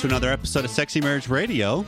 to 0.00 0.06
another 0.06 0.32
episode 0.32 0.64
of 0.64 0.70
Sexy 0.70 0.98
Marriage 0.98 1.28
Radio, 1.28 1.84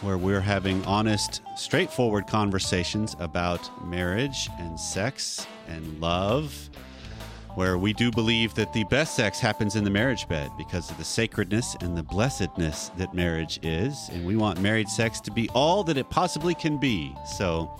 where 0.00 0.16
we're 0.16 0.40
having 0.40 0.84
honest, 0.84 1.42
straightforward 1.56 2.28
conversations 2.28 3.16
about 3.18 3.68
marriage 3.84 4.48
and 4.60 4.78
sex 4.78 5.44
and 5.66 6.00
love. 6.00 6.70
Where 7.56 7.78
we 7.78 7.92
do 7.94 8.12
believe 8.12 8.54
that 8.54 8.72
the 8.72 8.84
best 8.84 9.16
sex 9.16 9.40
happens 9.40 9.74
in 9.74 9.82
the 9.82 9.90
marriage 9.90 10.28
bed 10.28 10.52
because 10.56 10.88
of 10.88 10.98
the 10.98 11.04
sacredness 11.04 11.74
and 11.80 11.96
the 11.96 12.04
blessedness 12.04 12.90
that 12.96 13.12
marriage 13.12 13.58
is. 13.64 14.08
And 14.12 14.24
we 14.24 14.36
want 14.36 14.60
married 14.60 14.88
sex 14.88 15.20
to 15.22 15.32
be 15.32 15.48
all 15.48 15.82
that 15.84 15.96
it 15.96 16.08
possibly 16.10 16.54
can 16.54 16.78
be. 16.78 17.12
So, 17.26 17.76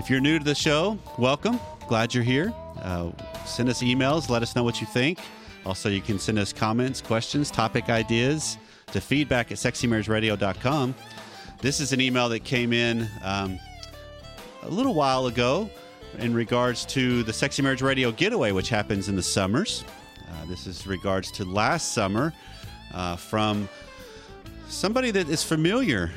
if 0.00 0.10
you're 0.10 0.20
new 0.20 0.36
to 0.36 0.44
the 0.44 0.56
show, 0.56 0.98
welcome. 1.16 1.60
Glad 1.86 2.12
you're 2.12 2.24
here. 2.24 2.52
Uh, 2.82 3.12
send 3.46 3.68
us 3.68 3.84
emails. 3.84 4.28
Let 4.28 4.42
us 4.42 4.56
know 4.56 4.64
what 4.64 4.80
you 4.80 4.86
think. 4.88 5.20
Also, 5.64 5.88
you 5.88 6.00
can 6.00 6.18
send 6.18 6.38
us 6.38 6.52
comments, 6.52 7.00
questions, 7.00 7.50
topic 7.50 7.88
ideas 7.88 8.58
to 8.92 9.00
feedback 9.00 9.52
at 9.52 9.58
sexymarriageradio.com. 9.58 10.94
This 11.60 11.80
is 11.80 11.92
an 11.92 12.00
email 12.00 12.28
that 12.28 12.44
came 12.44 12.72
in 12.72 13.08
um, 13.22 13.58
a 14.62 14.68
little 14.68 14.94
while 14.94 15.26
ago 15.26 15.68
in 16.18 16.32
regards 16.32 16.84
to 16.86 17.22
the 17.24 17.32
Sexy 17.32 17.62
Marriage 17.62 17.82
Radio 17.82 18.10
getaway, 18.12 18.52
which 18.52 18.68
happens 18.68 19.08
in 19.08 19.16
the 19.16 19.22
summers. 19.22 19.84
Uh, 20.30 20.46
this 20.46 20.66
is 20.66 20.86
regards 20.86 21.30
to 21.32 21.44
last 21.44 21.92
summer 21.92 22.32
uh, 22.94 23.16
from 23.16 23.68
somebody 24.68 25.10
that 25.10 25.28
is 25.28 25.42
familiar 25.42 26.10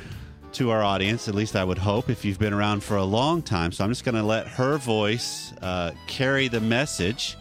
to 0.53 0.69
our 0.69 0.83
audience, 0.83 1.27
at 1.27 1.35
least 1.35 1.55
I 1.55 1.63
would 1.63 1.77
hope, 1.77 2.09
if 2.09 2.25
you've 2.25 2.39
been 2.39 2.53
around 2.53 2.83
for 2.83 2.97
a 2.97 3.03
long 3.03 3.41
time. 3.41 3.71
So 3.71 3.83
I'm 3.83 3.89
just 3.89 4.03
going 4.03 4.15
to 4.15 4.23
let 4.23 4.47
her 4.47 4.77
voice 4.77 5.53
uh, 5.61 5.91
carry 6.07 6.47
the 6.49 6.59
message. 6.59 7.37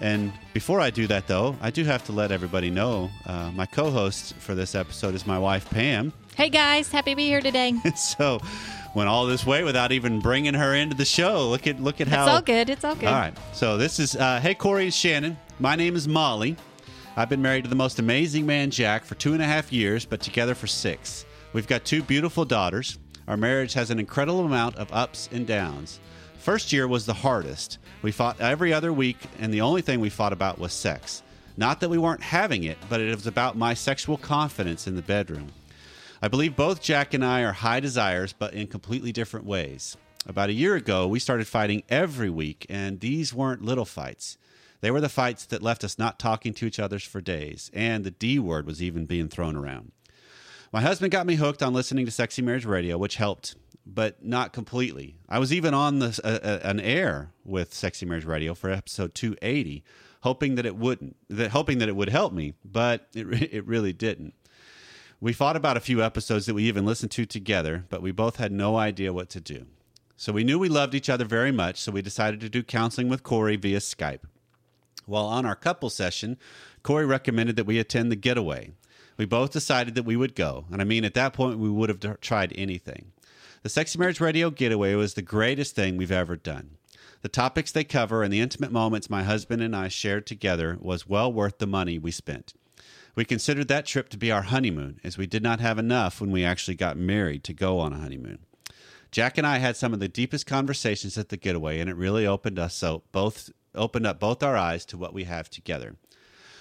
And 0.00 0.32
before 0.54 0.80
I 0.80 0.90
do 0.90 1.06
that, 1.08 1.26
though, 1.26 1.56
I 1.60 1.70
do 1.70 1.84
have 1.84 2.04
to 2.06 2.12
let 2.12 2.30
everybody 2.30 2.70
know 2.70 3.10
uh, 3.26 3.50
my 3.52 3.66
co 3.66 3.90
host 3.90 4.34
for 4.34 4.54
this 4.54 4.74
episode 4.74 5.14
is 5.14 5.26
my 5.26 5.38
wife, 5.38 5.68
Pam. 5.70 6.12
Hey 6.36 6.48
guys, 6.50 6.90
happy 6.90 7.12
to 7.12 7.16
be 7.16 7.26
here 7.26 7.40
today. 7.40 7.74
so 7.96 8.40
went 8.94 9.08
all 9.08 9.26
this 9.26 9.44
way 9.44 9.64
without 9.64 9.90
even 9.90 10.20
bringing 10.20 10.54
her 10.54 10.74
into 10.74 10.96
the 10.96 11.04
show. 11.04 11.48
Look 11.48 11.66
at 11.66 11.80
look 11.80 12.00
at 12.00 12.06
how 12.06 12.24
It's 12.24 12.34
all 12.34 12.42
good. 12.42 12.70
It's 12.70 12.84
all 12.84 12.94
good. 12.94 13.08
All 13.08 13.14
right. 13.14 13.36
So 13.52 13.76
this 13.76 13.98
is 13.98 14.14
uh, 14.14 14.38
hey 14.40 14.54
Corey 14.54 14.84
and 14.84 14.94
Shannon. 14.94 15.36
My 15.58 15.74
name 15.74 15.96
is 15.96 16.06
Molly. 16.06 16.56
I've 17.16 17.28
been 17.28 17.42
married 17.42 17.64
to 17.64 17.70
the 17.70 17.76
most 17.76 17.98
amazing 17.98 18.46
man 18.46 18.70
Jack 18.70 19.04
for 19.04 19.16
two 19.16 19.32
and 19.32 19.42
a 19.42 19.46
half 19.46 19.72
years, 19.72 20.04
but 20.04 20.20
together 20.20 20.54
for 20.54 20.68
six. 20.68 21.24
We've 21.52 21.66
got 21.66 21.84
two 21.84 22.02
beautiful 22.04 22.44
daughters. 22.44 22.98
Our 23.26 23.36
marriage 23.36 23.72
has 23.72 23.90
an 23.90 23.98
incredible 23.98 24.44
amount 24.44 24.76
of 24.76 24.92
ups 24.92 25.28
and 25.32 25.44
downs. 25.44 25.98
First 26.38 26.72
year 26.72 26.88
was 26.88 27.04
the 27.04 27.14
hardest. 27.14 27.78
We 28.00 28.12
fought 28.12 28.40
every 28.40 28.72
other 28.72 28.92
week, 28.92 29.18
and 29.38 29.52
the 29.52 29.60
only 29.60 29.82
thing 29.82 30.00
we 30.00 30.08
fought 30.08 30.32
about 30.32 30.58
was 30.58 30.72
sex. 30.72 31.22
Not 31.56 31.80
that 31.80 31.90
we 31.90 31.98
weren't 31.98 32.22
having 32.22 32.64
it, 32.64 32.78
but 32.88 33.00
it 33.00 33.14
was 33.14 33.26
about 33.26 33.56
my 33.56 33.74
sexual 33.74 34.16
confidence 34.16 34.86
in 34.86 34.96
the 34.96 35.02
bedroom. 35.02 35.48
I 36.22 36.28
believe 36.28 36.56
both 36.56 36.80
Jack 36.80 37.12
and 37.12 37.24
I 37.24 37.42
are 37.42 37.52
high 37.52 37.80
desires, 37.80 38.32
but 38.32 38.54
in 38.54 38.68
completely 38.68 39.12
different 39.12 39.46
ways. 39.46 39.96
About 40.26 40.48
a 40.48 40.54
year 40.54 40.74
ago, 40.74 41.06
we 41.06 41.18
started 41.18 41.46
fighting 41.46 41.82
every 41.88 42.30
week, 42.30 42.66
and 42.68 43.00
these 43.00 43.34
weren't 43.34 43.64
little 43.64 43.84
fights. 43.84 44.38
They 44.80 44.90
were 44.90 45.00
the 45.00 45.08
fights 45.08 45.44
that 45.46 45.62
left 45.62 45.82
us 45.82 45.98
not 45.98 46.18
talking 46.18 46.54
to 46.54 46.66
each 46.66 46.78
other 46.78 46.98
for 46.98 47.20
days, 47.20 47.70
and 47.74 48.04
the 48.04 48.12
D 48.12 48.38
word 48.38 48.64
was 48.66 48.82
even 48.82 49.06
being 49.06 49.28
thrown 49.28 49.56
around. 49.56 49.90
My 50.72 50.80
husband 50.80 51.10
got 51.10 51.26
me 51.26 51.34
hooked 51.34 51.62
on 51.62 51.72
listening 51.74 52.06
to 52.06 52.12
Sexy 52.12 52.42
Marriage 52.42 52.66
Radio, 52.66 52.96
which 52.98 53.16
helped, 53.16 53.56
but 53.88 54.22
not 54.22 54.52
completely. 54.52 55.16
I 55.28 55.38
was 55.38 55.52
even 55.52 55.72
on 55.72 55.98
the, 55.98 56.20
uh, 56.22 56.46
uh, 56.46 56.60
an 56.62 56.78
air 56.78 57.30
with 57.44 57.72
Sexy 57.72 58.04
Marriage 58.04 58.26
Radio 58.26 58.54
for 58.54 58.70
episode 58.70 59.14
280, 59.14 59.82
hoping 60.20 60.56
that 60.56 60.66
it 60.66 60.76
wouldn't, 60.76 61.16
that 61.30 61.52
hoping 61.52 61.78
that 61.78 61.88
it 61.88 61.96
would 61.96 62.10
help 62.10 62.32
me, 62.32 62.54
but 62.64 63.08
it, 63.14 63.26
it 63.52 63.66
really 63.66 63.92
didn't. 63.92 64.34
We 65.20 65.32
fought 65.32 65.56
about 65.56 65.76
a 65.76 65.80
few 65.80 66.02
episodes 66.02 66.46
that 66.46 66.54
we 66.54 66.64
even 66.64 66.86
listened 66.86 67.10
to 67.12 67.26
together, 67.26 67.84
but 67.88 68.02
we 68.02 68.12
both 68.12 68.36
had 68.36 68.52
no 68.52 68.76
idea 68.76 69.12
what 69.12 69.30
to 69.30 69.40
do. 69.40 69.66
So 70.16 70.32
we 70.32 70.44
knew 70.44 70.58
we 70.58 70.68
loved 70.68 70.94
each 70.94 71.08
other 71.08 71.24
very 71.24 71.50
much, 71.50 71.80
so 71.80 71.90
we 71.90 72.02
decided 72.02 72.40
to 72.40 72.48
do 72.48 72.62
counseling 72.62 73.08
with 73.08 73.22
Corey 73.22 73.56
via 73.56 73.78
Skype. 73.78 74.20
While 75.06 75.24
on 75.24 75.46
our 75.46 75.56
couple 75.56 75.90
session, 75.90 76.36
Corey 76.82 77.06
recommended 77.06 77.56
that 77.56 77.66
we 77.66 77.78
attend 77.78 78.12
the 78.12 78.16
getaway. 78.16 78.72
We 79.16 79.24
both 79.24 79.52
decided 79.52 79.94
that 79.94 80.04
we 80.04 80.16
would 80.16 80.34
go, 80.34 80.66
and 80.70 80.80
I 80.80 80.84
mean, 80.84 81.04
at 81.04 81.14
that 81.14 81.32
point, 81.32 81.58
we 81.58 81.70
would 81.70 81.88
have 81.88 82.20
tried 82.20 82.52
anything. 82.54 83.12
The 83.68 83.72
Sexy 83.72 83.98
Marriage 83.98 84.18
Radio 84.18 84.48
Getaway 84.48 84.94
was 84.94 85.12
the 85.12 85.20
greatest 85.20 85.74
thing 85.74 85.98
we've 85.98 86.10
ever 86.10 86.36
done. 86.36 86.78
The 87.20 87.28
topics 87.28 87.70
they 87.70 87.84
cover 87.84 88.22
and 88.22 88.32
the 88.32 88.40
intimate 88.40 88.72
moments 88.72 89.10
my 89.10 89.24
husband 89.24 89.60
and 89.60 89.76
I 89.76 89.88
shared 89.88 90.26
together 90.26 90.78
was 90.80 91.06
well 91.06 91.30
worth 91.30 91.58
the 91.58 91.66
money 91.66 91.98
we 91.98 92.10
spent. 92.10 92.54
We 93.14 93.26
considered 93.26 93.68
that 93.68 93.84
trip 93.84 94.08
to 94.08 94.16
be 94.16 94.32
our 94.32 94.40
honeymoon, 94.40 95.00
as 95.04 95.18
we 95.18 95.26
did 95.26 95.42
not 95.42 95.60
have 95.60 95.78
enough 95.78 96.18
when 96.18 96.30
we 96.30 96.46
actually 96.46 96.76
got 96.76 96.96
married 96.96 97.44
to 97.44 97.52
go 97.52 97.78
on 97.78 97.92
a 97.92 97.98
honeymoon. 97.98 98.38
Jack 99.12 99.36
and 99.36 99.46
I 99.46 99.58
had 99.58 99.76
some 99.76 99.92
of 99.92 100.00
the 100.00 100.08
deepest 100.08 100.46
conversations 100.46 101.18
at 101.18 101.28
the 101.28 101.36
getaway, 101.36 101.78
and 101.78 101.90
it 101.90 101.96
really 101.96 102.26
opened 102.26 102.58
us 102.58 102.74
so 102.74 103.02
both 103.12 103.50
opened 103.74 104.06
up 104.06 104.18
both 104.18 104.42
our 104.42 104.56
eyes 104.56 104.86
to 104.86 104.96
what 104.96 105.12
we 105.12 105.24
have 105.24 105.50
together. 105.50 105.96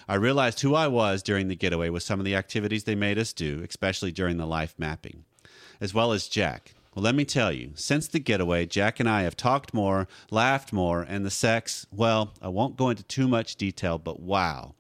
I 0.10 0.16
realized 0.16 0.60
who 0.60 0.76
I 0.76 0.90
was 0.90 1.24
during 1.24 1.48
the 1.48 1.56
getaway 1.56 1.88
with 1.88 2.04
some 2.04 2.20
of 2.20 2.26
the 2.26 2.36
activities 2.36 2.84
they 2.84 2.96
made 2.96 3.18
us 3.18 3.32
do, 3.32 3.66
especially 3.66 4.12
during 4.12 4.36
the 4.36 4.46
life 4.46 4.76
mapping, 4.78 5.24
as 5.80 5.94
well 5.94 6.12
as 6.12 6.28
Jack. 6.28 6.74
Well, 6.98 7.04
let 7.04 7.14
me 7.14 7.26
tell 7.26 7.52
you, 7.52 7.74
since 7.76 8.08
the 8.08 8.18
getaway, 8.18 8.66
Jack 8.66 9.00
and 9.00 9.08
I 9.08 9.22
have 9.22 9.38
talked 9.38 9.72
more, 9.72 10.08
laughed 10.32 10.74
more, 10.74 11.04
and 11.04 11.24
the 11.24 11.30
sex, 11.30 11.86
well, 11.92 12.34
I 12.42 12.48
won't 12.48 12.76
go 12.76 12.90
into 12.90 13.04
too 13.04 13.28
much 13.28 13.56
detail, 13.56 14.00
but 14.00 14.20
wow. 14.20 14.74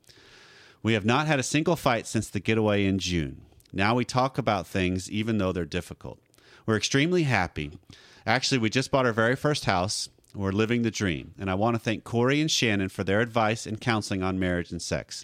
We 0.81 0.93
have 0.93 1.05
not 1.05 1.27
had 1.27 1.39
a 1.39 1.43
single 1.43 1.75
fight 1.75 2.07
since 2.07 2.27
the 2.27 2.39
getaway 2.39 2.85
in 2.85 2.97
June. 2.97 3.43
Now 3.71 3.93
we 3.93 4.03
talk 4.03 4.39
about 4.39 4.65
things 4.65 5.11
even 5.11 5.37
though 5.37 5.51
they're 5.51 5.63
difficult. 5.63 6.17
We're 6.65 6.77
extremely 6.77 7.21
happy. 7.21 7.77
Actually, 8.25 8.57
we 8.57 8.71
just 8.71 8.89
bought 8.89 9.05
our 9.05 9.13
very 9.13 9.35
first 9.35 9.65
house. 9.65 10.09
We're 10.33 10.51
living 10.51 10.81
the 10.81 10.89
dream. 10.89 11.35
And 11.37 11.51
I 11.51 11.53
want 11.53 11.75
to 11.75 11.79
thank 11.79 12.03
Corey 12.03 12.41
and 12.41 12.49
Shannon 12.49 12.89
for 12.89 13.03
their 13.03 13.21
advice 13.21 13.67
and 13.67 13.79
counseling 13.79 14.23
on 14.23 14.39
marriage 14.39 14.71
and 14.71 14.81
sex. 14.81 15.23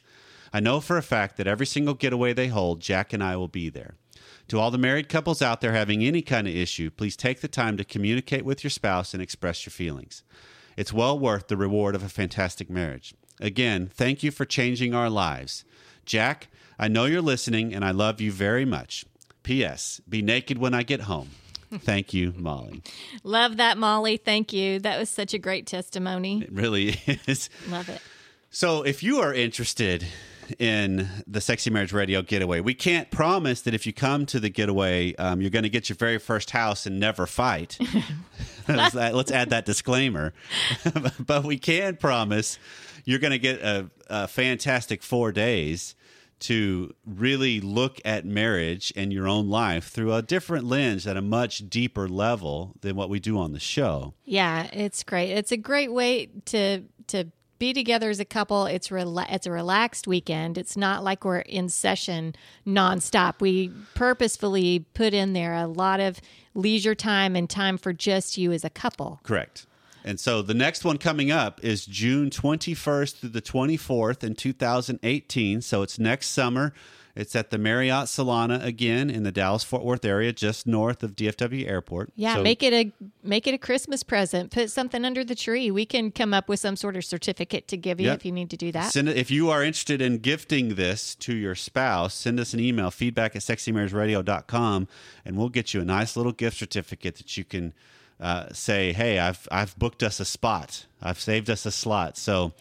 I 0.54 0.60
know 0.60 0.80
for 0.80 1.00
a 1.00 1.02
fact 1.02 1.38
that 1.38 1.48
every 1.48 1.66
single 1.66 1.96
getaway 1.96 2.34
they 2.34 2.50
hold, 2.50 2.82
Jack 2.82 3.14
and 3.14 3.24
I 3.24 3.36
will 3.36 3.48
be 3.48 3.70
there. 3.70 3.96
To 4.50 4.60
all 4.60 4.72
the 4.72 4.78
married 4.78 5.10
couples 5.10 5.42
out 5.42 5.62
there 5.62 5.72
having 5.74 6.04
any 6.04 6.22
kind 6.22 6.48
of 6.48 6.56
issue, 6.56 6.90
please 6.90 7.16
take 7.16 7.42
the 7.42 7.48
time 7.48 7.78
to 7.78 7.84
communicate 7.84 8.46
with 8.46 8.64
your 8.64 8.72
spouse 8.72 9.14
and 9.14 9.24
express 9.24 9.66
your 9.66 9.72
feelings. 9.72 10.24
It's 10.76 10.94
well 10.94 11.18
worth 11.18 11.48
the 11.48 11.58
reward 11.58 11.96
of 11.96 12.04
a 12.04 12.10
fantastic 12.10 12.70
marriage. 12.70 13.14
Again, 13.40 13.90
thank 13.94 14.24
you 14.24 14.32
for 14.32 14.46
changing 14.46 14.94
our 14.94 15.10
lives. 15.10 15.66
Jack, 16.06 16.50
I 16.78 16.88
know 16.88 17.06
you're 17.06 17.22
listening 17.22 17.74
and 17.74 17.84
I 17.86 17.92
love 17.92 18.22
you 18.22 18.32
very 18.32 18.66
much. 18.66 19.06
P.S. 19.44 20.02
Be 20.08 20.22
naked 20.22 20.58
when 20.58 20.74
I 20.74 20.84
get 20.84 21.02
home. 21.02 21.30
Thank 21.80 22.14
you, 22.14 22.34
Molly. 22.38 22.84
Love 23.24 23.58
that, 23.58 23.80
Molly. 23.80 24.18
Thank 24.18 24.54
you. 24.54 24.78
That 24.80 25.00
was 25.00 25.10
such 25.10 25.34
a 25.34 25.40
great 25.40 25.66
testimony. 25.66 26.44
It 26.44 26.52
really 26.52 27.02
is. 27.28 27.50
Love 27.68 27.90
it. 27.90 28.00
So, 28.52 28.84
if 28.84 29.02
you 29.02 29.22
are 29.22 29.34
interested 29.34 30.06
in 30.60 31.08
the 31.28 31.42
Sexy 31.42 31.70
Marriage 31.70 31.94
Radio 31.94 32.22
getaway, 32.22 32.60
we 32.60 32.74
can't 32.74 33.10
promise 33.12 33.62
that 33.62 33.74
if 33.74 33.86
you 33.86 33.94
come 33.94 34.26
to 34.28 34.40
the 34.40 34.50
getaway, 34.50 35.16
um, 35.16 35.42
you're 35.42 35.50
going 35.50 35.64
to 35.64 35.70
get 35.70 35.90
your 35.90 35.96
very 35.96 36.18
first 36.20 36.52
house 36.52 36.86
and 36.86 37.00
never 37.00 37.26
fight. 37.26 37.78
let's, 38.68 38.96
let's 38.96 39.32
add 39.32 39.50
that 39.50 39.66
disclaimer. 39.66 40.34
but 41.20 41.44
we 41.44 41.58
can 41.58 41.98
promise 41.98 42.58
you're 43.06 43.20
going 43.20 43.32
to 43.32 43.40
get 43.40 43.62
a, 43.62 43.90
a 44.10 44.28
fantastic 44.28 45.04
four 45.04 45.32
days 45.32 45.96
to 46.40 46.94
really 47.06 47.62
look 47.62 48.02
at 48.04 48.26
marriage 48.26 48.92
and 48.98 49.14
your 49.14 49.28
own 49.28 49.50
life 49.50 49.88
through 49.88 50.14
a 50.14 50.22
different 50.22 50.66
lens 50.66 51.08
at 51.08 51.16
a 51.16 51.22
much 51.22 51.70
deeper 51.70 52.08
level 52.10 52.74
than 52.82 52.98
what 52.98 53.10
we 53.10 53.20
do 53.20 53.38
on 53.38 53.54
the 53.54 53.60
show. 53.60 54.14
Yeah, 54.26 54.68
it's 54.74 55.04
great. 55.04 55.32
It's 55.32 55.54
a 55.54 55.58
great 55.58 55.94
way 55.94 56.28
to 56.46 56.84
to 57.08 57.26
be 57.60 57.74
together 57.74 58.10
as 58.10 58.20
a 58.20 58.26
couple. 58.26 58.66
It's 58.66 58.90
rela- 58.90 59.32
it's 59.32 59.48
a 59.48 59.52
relaxed 59.52 60.08
weekend. 60.08 60.58
It's 60.58 60.76
not 60.76 61.04
like 61.04 61.24
we're 61.24 61.40
in 61.40 61.70
session 61.70 62.36
nonstop. 62.66 63.40
We 63.40 63.72
purposefully 63.96 64.86
put 64.94 65.14
in 65.14 65.34
there 65.34 65.54
a 65.54 65.68
lot 65.68 66.00
of 66.00 66.20
leisure 66.54 66.96
time 66.96 67.36
and 67.36 67.50
time 67.50 67.78
for 67.78 67.94
just 67.94 68.38
you 68.38 68.52
as 68.52 68.64
a 68.64 68.70
couple. 68.70 69.20
Correct. 69.24 69.66
And 70.04 70.20
so 70.20 70.42
the 70.42 70.54
next 70.54 70.84
one 70.84 70.98
coming 70.98 71.32
up 71.32 71.64
is 71.64 71.86
June 71.86 72.30
21st 72.30 73.20
through 73.20 73.30
the 73.30 73.42
24th 73.42 74.24
in 74.24 74.36
2018. 74.36 75.62
So 75.62 75.82
it's 75.82 75.98
next 75.98 76.28
summer. 76.28 76.74
It's 77.16 77.36
at 77.36 77.52
the 77.52 77.60
Marriott 77.60 78.06
Solana 78.06 78.64
again 78.66 79.12
in 79.12 79.22
the 79.22 79.32
Dallas 79.32 79.64
Fort 79.64 79.84
Worth 79.84 80.04
area, 80.04 80.34
just 80.34 80.66
north 80.66 81.04
of 81.04 81.16
DFW 81.16 81.68
Airport. 81.68 82.12
Yeah, 82.16 82.36
so, 82.36 82.42
make 82.44 82.64
it 82.64 82.74
a 82.74 82.92
make 83.24 83.46
it 83.46 83.54
a 83.54 83.60
Christmas 83.60 84.02
present. 84.02 84.50
Put 84.52 84.72
something 84.72 85.06
under 85.06 85.24
the 85.24 85.36
tree. 85.36 85.70
We 85.70 85.86
can 85.86 86.12
come 86.12 86.34
up 86.34 86.50
with 86.50 86.60
some 86.60 86.76
sort 86.76 86.96
of 86.96 87.06
certificate 87.06 87.68
to 87.68 87.78
give 87.78 88.00
you 88.00 88.08
Yep. 88.08 88.16
if 88.18 88.26
you 88.26 88.32
need 88.32 88.50
to 88.50 88.58
do 88.58 88.72
that. 88.72 88.92
Send 88.92 89.10
it, 89.10 89.18
if 89.18 89.30
you 89.30 89.52
are 89.52 89.64
interested 89.64 90.02
in 90.02 90.18
gifting 90.18 90.76
this 90.76 91.14
to 91.16 91.36
your 91.36 91.54
spouse, 91.54 92.16
send 92.16 92.40
us 92.40 92.54
an 92.56 92.60
email, 92.60 92.90
feedback 92.90 93.36
at 93.36 93.44
sexymarriageradio.com, 93.44 94.88
and 95.24 95.38
we'll 95.38 95.50
get 95.50 95.74
you 95.74 95.82
a 95.82 95.86
nice 95.86 96.18
little 96.18 96.32
gift 96.32 96.58
certificate 96.58 97.16
that 97.18 97.38
you 97.38 97.44
can 97.44 97.74
uh, 98.20 98.52
say, 98.54 98.94
hey, 98.94 99.20
I've, 99.20 99.48
I've 99.52 99.78
booked 99.78 100.02
us 100.02 100.20
a 100.20 100.26
spot. 100.26 100.86
I've 101.02 101.20
saved 101.20 101.50
us 101.50 101.66
a 101.66 101.72
slot. 101.72 102.18
So 102.18 102.54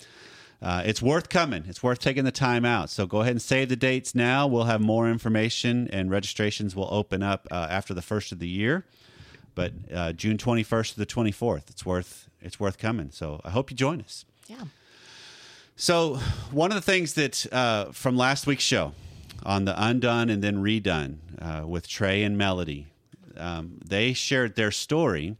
uh, 0.62 0.82
it's 0.85 1.03
worth 1.03 1.29
coming. 1.29 1.64
It's 1.67 1.82
worth 1.82 1.99
taking 1.99 2.25
the 2.25 2.32
time 2.32 2.64
out. 2.64 2.88
So 2.88 3.05
go 3.05 3.20
ahead 3.20 3.32
and 3.32 3.43
save 3.43 3.69
the 3.69 3.76
dates 3.76 4.14
now. 4.14 4.47
We'll 4.47 4.64
have 4.64 4.81
more 4.81 5.11
information, 5.11 5.88
and 5.93 6.11
registrations 6.11 6.76
will 6.76 6.88
open 6.93 7.23
up 7.23 7.49
uh, 7.50 7.67
after 7.69 7.93
the 7.94 8.03
first 8.03 8.31
of 8.31 8.38
the 8.38 8.49
year. 8.49 8.85
But 9.55 9.73
uh, 9.93 10.12
June 10.12 10.38
21st 10.38 10.94
to 10.94 10.99
the 10.99 11.06
24th, 11.06 11.69
it's 11.69 11.85
worth 11.85 12.29
it's 12.41 12.59
worth 12.59 12.79
coming. 12.79 13.11
So 13.11 13.41
I 13.44 13.50
hope 13.50 13.70
you 13.70 13.76
join 13.76 14.00
us. 14.00 14.25
Yeah. 14.47 14.64
So 15.76 16.17
one 16.50 16.70
of 16.70 16.76
the 16.76 16.82
things 16.82 17.14
that 17.14 17.53
uh, 17.53 17.87
from 17.93 18.17
last 18.17 18.47
week's 18.47 18.64
show 18.64 18.93
on 19.44 19.64
the 19.64 19.75
undone 19.82 20.31
and 20.31 20.43
then 20.43 20.62
redone 20.62 21.17
uh, 21.41 21.67
with 21.67 21.88
Trey 21.88 22.23
and 22.23 22.38
Melody, 22.38 22.87
um, 23.37 23.79
they 23.85 24.12
shared 24.12 24.55
their 24.55 24.70
story 24.70 25.37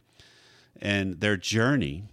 and 0.81 1.19
their 1.19 1.37
journey. 1.37 2.03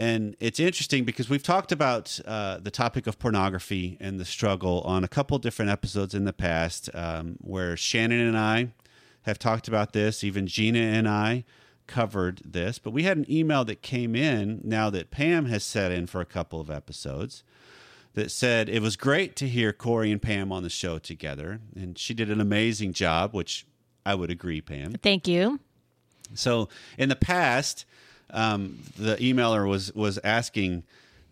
And 0.00 0.34
it's 0.40 0.58
interesting 0.58 1.04
because 1.04 1.28
we've 1.28 1.42
talked 1.42 1.72
about 1.72 2.18
uh, 2.24 2.56
the 2.56 2.70
topic 2.70 3.06
of 3.06 3.18
pornography 3.18 3.98
and 4.00 4.18
the 4.18 4.24
struggle 4.24 4.80
on 4.86 5.04
a 5.04 5.08
couple 5.08 5.38
different 5.38 5.70
episodes 5.70 6.14
in 6.14 6.24
the 6.24 6.32
past, 6.32 6.88
um, 6.94 7.36
where 7.42 7.76
Shannon 7.76 8.26
and 8.26 8.38
I 8.38 8.68
have 9.24 9.38
talked 9.38 9.68
about 9.68 9.92
this. 9.92 10.24
Even 10.24 10.46
Gina 10.46 10.78
and 10.78 11.06
I 11.06 11.44
covered 11.86 12.40
this. 12.46 12.78
But 12.78 12.92
we 12.92 13.02
had 13.02 13.18
an 13.18 13.30
email 13.30 13.62
that 13.66 13.82
came 13.82 14.16
in 14.16 14.62
now 14.64 14.88
that 14.88 15.10
Pam 15.10 15.44
has 15.44 15.64
set 15.64 15.92
in 15.92 16.06
for 16.06 16.22
a 16.22 16.26
couple 16.26 16.62
of 16.62 16.70
episodes 16.70 17.44
that 18.14 18.30
said 18.30 18.70
it 18.70 18.80
was 18.80 18.96
great 18.96 19.36
to 19.36 19.46
hear 19.46 19.70
Corey 19.70 20.10
and 20.10 20.22
Pam 20.22 20.50
on 20.50 20.62
the 20.62 20.70
show 20.70 20.98
together. 20.98 21.60
And 21.76 21.98
she 21.98 22.14
did 22.14 22.30
an 22.30 22.40
amazing 22.40 22.94
job, 22.94 23.34
which 23.34 23.66
I 24.06 24.14
would 24.14 24.30
agree, 24.30 24.62
Pam. 24.62 24.94
Thank 24.94 25.28
you. 25.28 25.60
So 26.32 26.70
in 26.96 27.10
the 27.10 27.16
past, 27.16 27.84
um, 28.32 28.78
the 28.96 29.16
emailer 29.16 29.68
was 29.68 29.92
was 29.94 30.18
asking, 30.24 30.84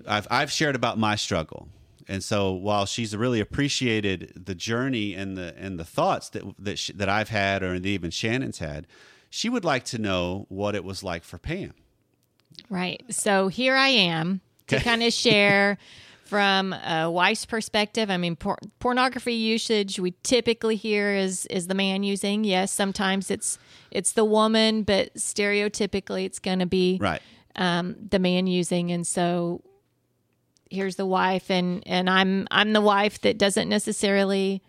I've 0.07 0.27
I've 0.31 0.51
shared 0.51 0.75
about 0.75 0.99
my 0.99 1.17
struggle, 1.17 1.69
and 2.07 2.23
so 2.23 2.53
while 2.53 2.87
she's 2.87 3.17
really 3.17 3.41
appreciated 3.41 4.33
the 4.37 4.55
journey 4.55 5.15
and 5.15 5.37
the 5.37 5.55
and 5.57 5.79
the 5.79 5.85
thoughts 5.85 6.29
that 6.31 6.43
that 6.59 6.79
she, 6.79 6.93
that 6.95 7.09
I've 7.09 7.29
had 7.29 7.63
or 7.63 7.75
even 7.75 8.11
Shannon's 8.11 8.59
had, 8.59 8.87
she 9.31 9.49
would 9.49 9.65
like 9.65 9.85
to 9.87 9.99
know 9.99 10.47
what 10.49 10.75
it 10.75 10.85
was 10.85 11.03
like 11.03 11.25
for 11.25 11.39
Pam. 11.39 11.75
Right. 12.71 13.03
So 13.11 13.49
here 13.49 13.77
I 13.77 13.89
am 13.89 14.41
to 14.69 14.81
kind 14.81 15.03
of 15.03 15.13
share 15.13 15.79
from 16.29 16.73
a 16.75 17.11
wife's 17.11 17.47
perspective. 17.47 18.11
I 18.11 18.19
mean, 18.19 18.37
por- 18.37 18.59
pornography 18.81 19.33
usage 19.33 19.99
we 19.99 20.13
typically 20.23 20.77
hear 20.77 21.15
is 21.15 21.47
is 21.47 21.67
the 21.67 21.75
man 21.75 22.03
using. 22.03 22.45
Yes, 22.45 22.71
sometimes 22.73 23.31
it's 23.31 23.59
it's 23.91 24.13
the 24.13 24.25
woman, 24.25 24.83
but 24.83 25.15
stereotypically 25.15 26.25
it's 26.27 26.39
going 26.39 26.59
to 26.59 26.67
be 26.67 26.99
Right. 27.01 27.23
um, 27.57 27.97
the 28.11 28.19
man 28.19 28.47
using. 28.47 28.93
And 28.93 29.07
so 29.07 29.63
here's 30.71 30.97
the 30.97 31.07
wife, 31.07 31.51
and 31.51 31.83
and 31.87 32.11
I'm 32.11 32.47
I'm 32.51 32.75
the 32.75 32.83
wife 32.83 33.21
that 33.23 33.39
doesn't 33.39 33.69
necessarily 33.69 34.63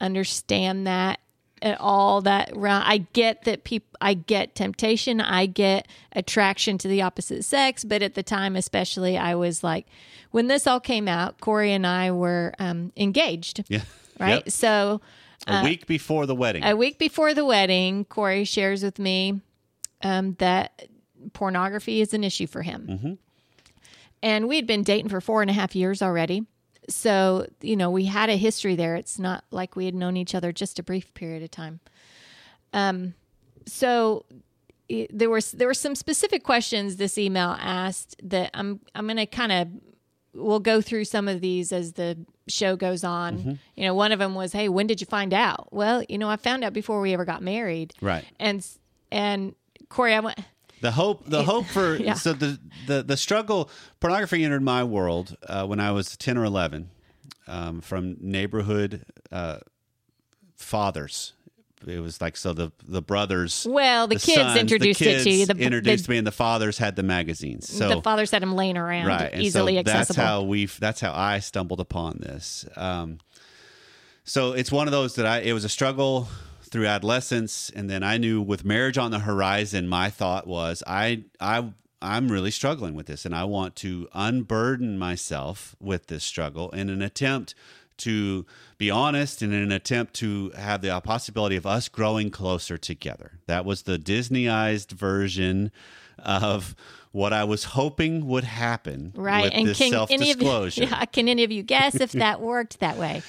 understand 0.00 0.86
that 0.86 1.20
at 1.62 1.80
all 1.80 2.20
that 2.22 2.50
round. 2.56 2.84
I 2.86 2.98
get 3.12 3.44
that 3.44 3.64
people 3.64 3.88
i 4.00 4.14
get 4.14 4.54
temptation. 4.54 5.20
I 5.20 5.46
get 5.46 5.88
attraction 6.12 6.78
to 6.78 6.88
the 6.88 7.02
opposite 7.02 7.44
sex. 7.44 7.84
But 7.84 8.02
at 8.02 8.14
the 8.14 8.22
time 8.22 8.56
especially 8.56 9.16
i 9.16 9.34
was 9.34 9.62
like 9.64 9.86
when 10.30 10.46
this 10.46 10.66
all 10.66 10.80
came 10.80 11.08
out 11.08 11.40
corey 11.40 11.72
and 11.72 11.86
i 11.86 12.10
were 12.10 12.54
um, 12.58 12.92
engaged. 12.96 13.64
Yeah. 13.68 13.82
right? 14.20 14.44
Yep. 14.44 14.50
so 14.50 15.00
A 15.46 15.62
week 15.62 15.86
before 15.86 16.26
the 16.26 16.34
wedding. 16.34 16.64
a 16.64 16.76
week 16.76 16.98
before 16.98 17.34
the 17.34 17.44
wedding 17.44 18.04
corey 18.04 18.44
shares 18.44 18.82
with 18.82 18.98
me 18.98 19.40
um, 20.02 20.34
that 20.38 20.88
pornography 21.32 22.00
is 22.00 22.14
an 22.14 22.24
issue 22.24 22.46
for 22.46 22.62
him. 22.62 23.18
And 24.22 24.48
we'd 24.48 24.66
been 24.66 24.82
dating 24.82 25.10
for 25.10 25.20
four 25.20 25.42
and 25.42 25.50
a 25.50 25.54
half 25.54 25.76
years 25.76 26.02
already 26.02 26.44
so 26.88 27.46
you 27.60 27.76
know 27.76 27.90
we 27.90 28.06
had 28.06 28.30
a 28.30 28.36
history 28.36 28.74
there. 28.76 28.96
It's 28.96 29.18
not 29.18 29.44
like 29.50 29.76
we 29.76 29.84
had 29.84 29.94
known 29.94 30.16
each 30.16 30.34
other 30.34 30.52
just 30.52 30.78
a 30.78 30.82
brief 30.82 31.12
period 31.14 31.42
of 31.42 31.50
time. 31.50 31.80
Um 32.72 33.14
so 33.66 34.24
it, 34.88 35.10
there 35.16 35.28
was 35.30 35.52
there 35.52 35.68
were 35.68 35.74
some 35.74 35.94
specific 35.94 36.42
questions 36.42 36.96
this 36.96 37.18
email 37.18 37.54
asked 37.60 38.16
that 38.22 38.50
i'm 38.54 38.80
i'm 38.94 39.04
going 39.04 39.18
to 39.18 39.26
kind 39.26 39.52
of 39.52 39.68
we'll 40.32 40.60
go 40.60 40.80
through 40.80 41.04
some 41.04 41.28
of 41.28 41.40
these 41.42 41.72
as 41.72 41.92
the 41.92 42.16
show 42.46 42.76
goes 42.76 43.04
on. 43.04 43.58
You 43.76 43.84
know 43.84 43.94
one 43.94 44.12
of 44.12 44.18
them 44.18 44.34
was 44.34 44.52
hey 44.52 44.70
when 44.70 44.86
did 44.86 45.00
you 45.02 45.06
find 45.06 45.34
out? 45.34 45.68
Well 45.70 46.02
you 46.08 46.16
know 46.16 46.30
i 46.30 46.36
found 46.36 46.64
out 46.64 46.72
before 46.72 47.00
we 47.02 47.12
ever 47.12 47.26
got 47.26 47.42
married. 47.42 47.92
Right. 48.00 48.24
and 48.40 48.66
and 49.12 49.54
corey 49.90 50.14
i 50.14 50.20
went 50.20 50.38
The 50.80 50.92
hope, 50.92 51.24
the 51.26 51.42
hope 51.42 51.66
for 51.66 51.96
Yeah. 52.00 52.14
so 52.14 52.32
the, 52.32 52.58
the 52.86 53.02
the 53.02 53.16
struggle. 53.16 53.68
Pornography 54.00 54.44
entered 54.44 54.62
my 54.62 54.84
world 54.84 55.36
uh, 55.46 55.66
when 55.66 55.80
I 55.80 55.90
was 55.92 56.16
ten 56.16 56.38
or 56.38 56.44
eleven, 56.44 56.90
um, 57.46 57.80
from 57.80 58.16
neighborhood 58.20 59.04
uh, 59.32 59.58
fathers. 60.56 61.32
It 61.86 62.00
was 62.00 62.20
like 62.20 62.36
so 62.36 62.52
the 62.52 62.72
the 62.86 63.00
brothers. 63.00 63.64
Well, 63.68 64.08
the 64.08 64.16
kids 64.16 64.34
sons, 64.34 64.58
introduced 64.58 64.98
the 64.98 65.10
it 65.10 65.22
to 65.24 65.30
you. 65.30 65.46
kids 65.46 65.58
The- 65.58 65.64
introduced 65.64 66.06
the- 66.06 66.10
me, 66.10 66.18
and 66.18 66.26
the 66.26 66.32
fathers 66.32 66.78
had 66.78 66.96
the 66.96 67.04
magazines. 67.04 67.68
So 67.72 67.88
the 67.88 68.02
fathers 68.02 68.30
had 68.32 68.42
them 68.42 68.54
laying 68.56 68.76
around 68.76 69.06
right, 69.06 69.32
easily 69.36 69.74
so 69.74 69.80
accessible 69.80 70.14
That's 70.16 70.28
how 70.28 70.42
we. 70.42 70.66
That's 70.66 71.00
how 71.00 71.12
I 71.12 71.38
stumbled 71.38 71.78
upon 71.80 72.18
this. 72.20 72.66
Um, 72.76 73.18
so 74.24 74.52
it's 74.52 74.72
one 74.72 74.88
of 74.88 74.92
those 74.92 75.14
that 75.16 75.26
I. 75.26 75.38
It 75.40 75.52
was 75.52 75.64
a 75.64 75.68
struggle 75.68 76.28
through 76.70 76.86
adolescence, 76.86 77.70
and 77.74 77.88
then 77.88 78.02
I 78.02 78.18
knew 78.18 78.40
with 78.40 78.64
marriage 78.64 78.98
on 78.98 79.10
the 79.10 79.20
horizon, 79.20 79.88
my 79.88 80.10
thought 80.10 80.46
was 80.46 80.82
I 80.86 81.24
I 81.40 81.72
I'm 82.00 82.30
really 82.30 82.50
struggling 82.50 82.94
with 82.94 83.06
this, 83.06 83.24
and 83.24 83.34
I 83.34 83.44
want 83.44 83.74
to 83.76 84.08
unburden 84.12 84.98
myself 84.98 85.74
with 85.80 86.06
this 86.06 86.24
struggle 86.24 86.70
in 86.70 86.88
an 86.90 87.02
attempt 87.02 87.54
to 87.98 88.46
be 88.78 88.90
honest 88.90 89.42
and 89.42 89.52
in 89.52 89.60
an 89.60 89.72
attempt 89.72 90.14
to 90.14 90.50
have 90.50 90.82
the 90.82 91.00
possibility 91.00 91.56
of 91.56 91.66
us 91.66 91.88
growing 91.88 92.30
closer 92.30 92.78
together. 92.78 93.40
That 93.46 93.64
was 93.64 93.82
the 93.82 93.98
Disneyized 93.98 94.92
version 94.92 95.72
of 96.16 96.76
what 97.10 97.32
I 97.32 97.44
was 97.44 97.64
hoping 97.64 98.26
would 98.28 98.44
happen 98.44 99.12
right 99.16 99.44
with 99.44 99.52
and 99.54 99.66
this 99.66 99.78
can 99.78 99.86
any 100.10 100.30
of 100.30 100.40
you 100.40 100.46
self-disclosure. 100.46 100.84
yeah, 100.84 101.04
can 101.06 101.28
any 101.28 101.42
of 101.44 101.50
you 101.50 101.62
guess 101.62 101.96
if 101.96 102.12
that 102.24 102.40
worked 102.40 102.80
that 102.80 102.96
way 102.96 103.22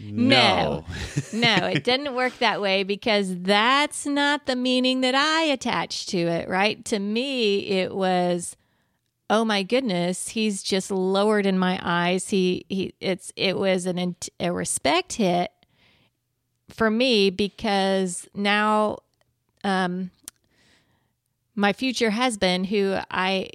No. 0.00 0.84
no. 1.32 1.56
It 1.66 1.84
didn't 1.90 2.14
work 2.14 2.38
that 2.38 2.60
way 2.60 2.82
because 2.82 3.40
that's 3.40 4.06
not 4.06 4.46
the 4.46 4.56
meaning 4.56 5.00
that 5.00 5.14
i 5.14 5.42
attached 5.42 6.08
to 6.10 6.18
it 6.18 6.48
right? 6.48 6.84
To 6.86 6.98
me 6.98 7.66
it 7.68 7.94
was 7.94 8.56
oh 9.28 9.44
my 9.44 9.62
goodness 9.62 10.28
he's 10.28 10.62
just 10.62 10.90
lowered 10.90 11.46
in 11.46 11.58
my 11.58 11.80
eyes. 11.82 12.28
He 12.30 12.64
he 12.68 12.94
it's 13.00 13.32
it 13.36 13.56
was 13.56 13.86
an 13.86 14.16
a 14.38 14.52
respect 14.52 15.14
hit 15.14 15.50
for 16.68 16.90
me 16.90 17.30
because 17.30 18.28
now 18.34 18.98
um 19.64 20.10
my 21.54 21.72
future 21.72 22.10
husband 22.10 22.66
who 22.66 22.96
i 23.10 23.48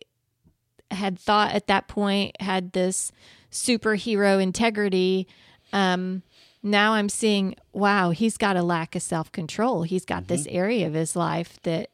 had 0.89 1.19
thought 1.19 1.53
at 1.53 1.67
that 1.67 1.87
point 1.87 2.35
had 2.41 2.71
this 2.73 3.11
superhero 3.51 4.41
integrity 4.41 5.27
um 5.73 6.21
now 6.63 6.93
i'm 6.93 7.09
seeing 7.09 7.55
wow 7.73 8.11
he's 8.11 8.37
got 8.37 8.55
a 8.55 8.63
lack 8.63 8.95
of 8.95 9.01
self-control. 9.01 9.83
He's 9.83 10.05
got 10.05 10.27
this 10.27 10.47
area 10.49 10.87
of 10.87 10.93
his 10.93 11.15
life 11.15 11.59
that 11.63 11.89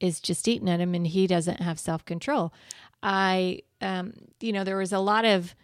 is 0.00 0.20
just 0.20 0.46
eating 0.48 0.68
at 0.68 0.80
him 0.80 0.94
and 0.94 1.06
he 1.06 1.26
doesn't 1.26 1.60
have 1.60 1.78
self-control. 1.78 2.52
I 3.02 3.60
um 3.80 4.14
you 4.40 4.52
know 4.52 4.64
there 4.64 4.76
was 4.76 4.92
a 4.92 4.98
lot 4.98 5.24
of 5.24 5.54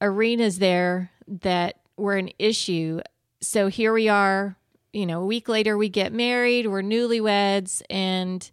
arenas 0.00 0.58
there 0.58 1.10
that 1.26 1.76
were 1.96 2.16
an 2.16 2.30
issue. 2.38 3.00
So 3.40 3.68
here 3.68 3.92
we 3.92 4.08
are 4.08 4.56
you 4.92 5.06
know 5.06 5.22
a 5.22 5.26
week 5.26 5.48
later 5.48 5.76
we 5.76 5.88
get 5.88 6.12
married 6.12 6.66
we're 6.66 6.82
newlyweds 6.82 7.82
and 7.90 8.50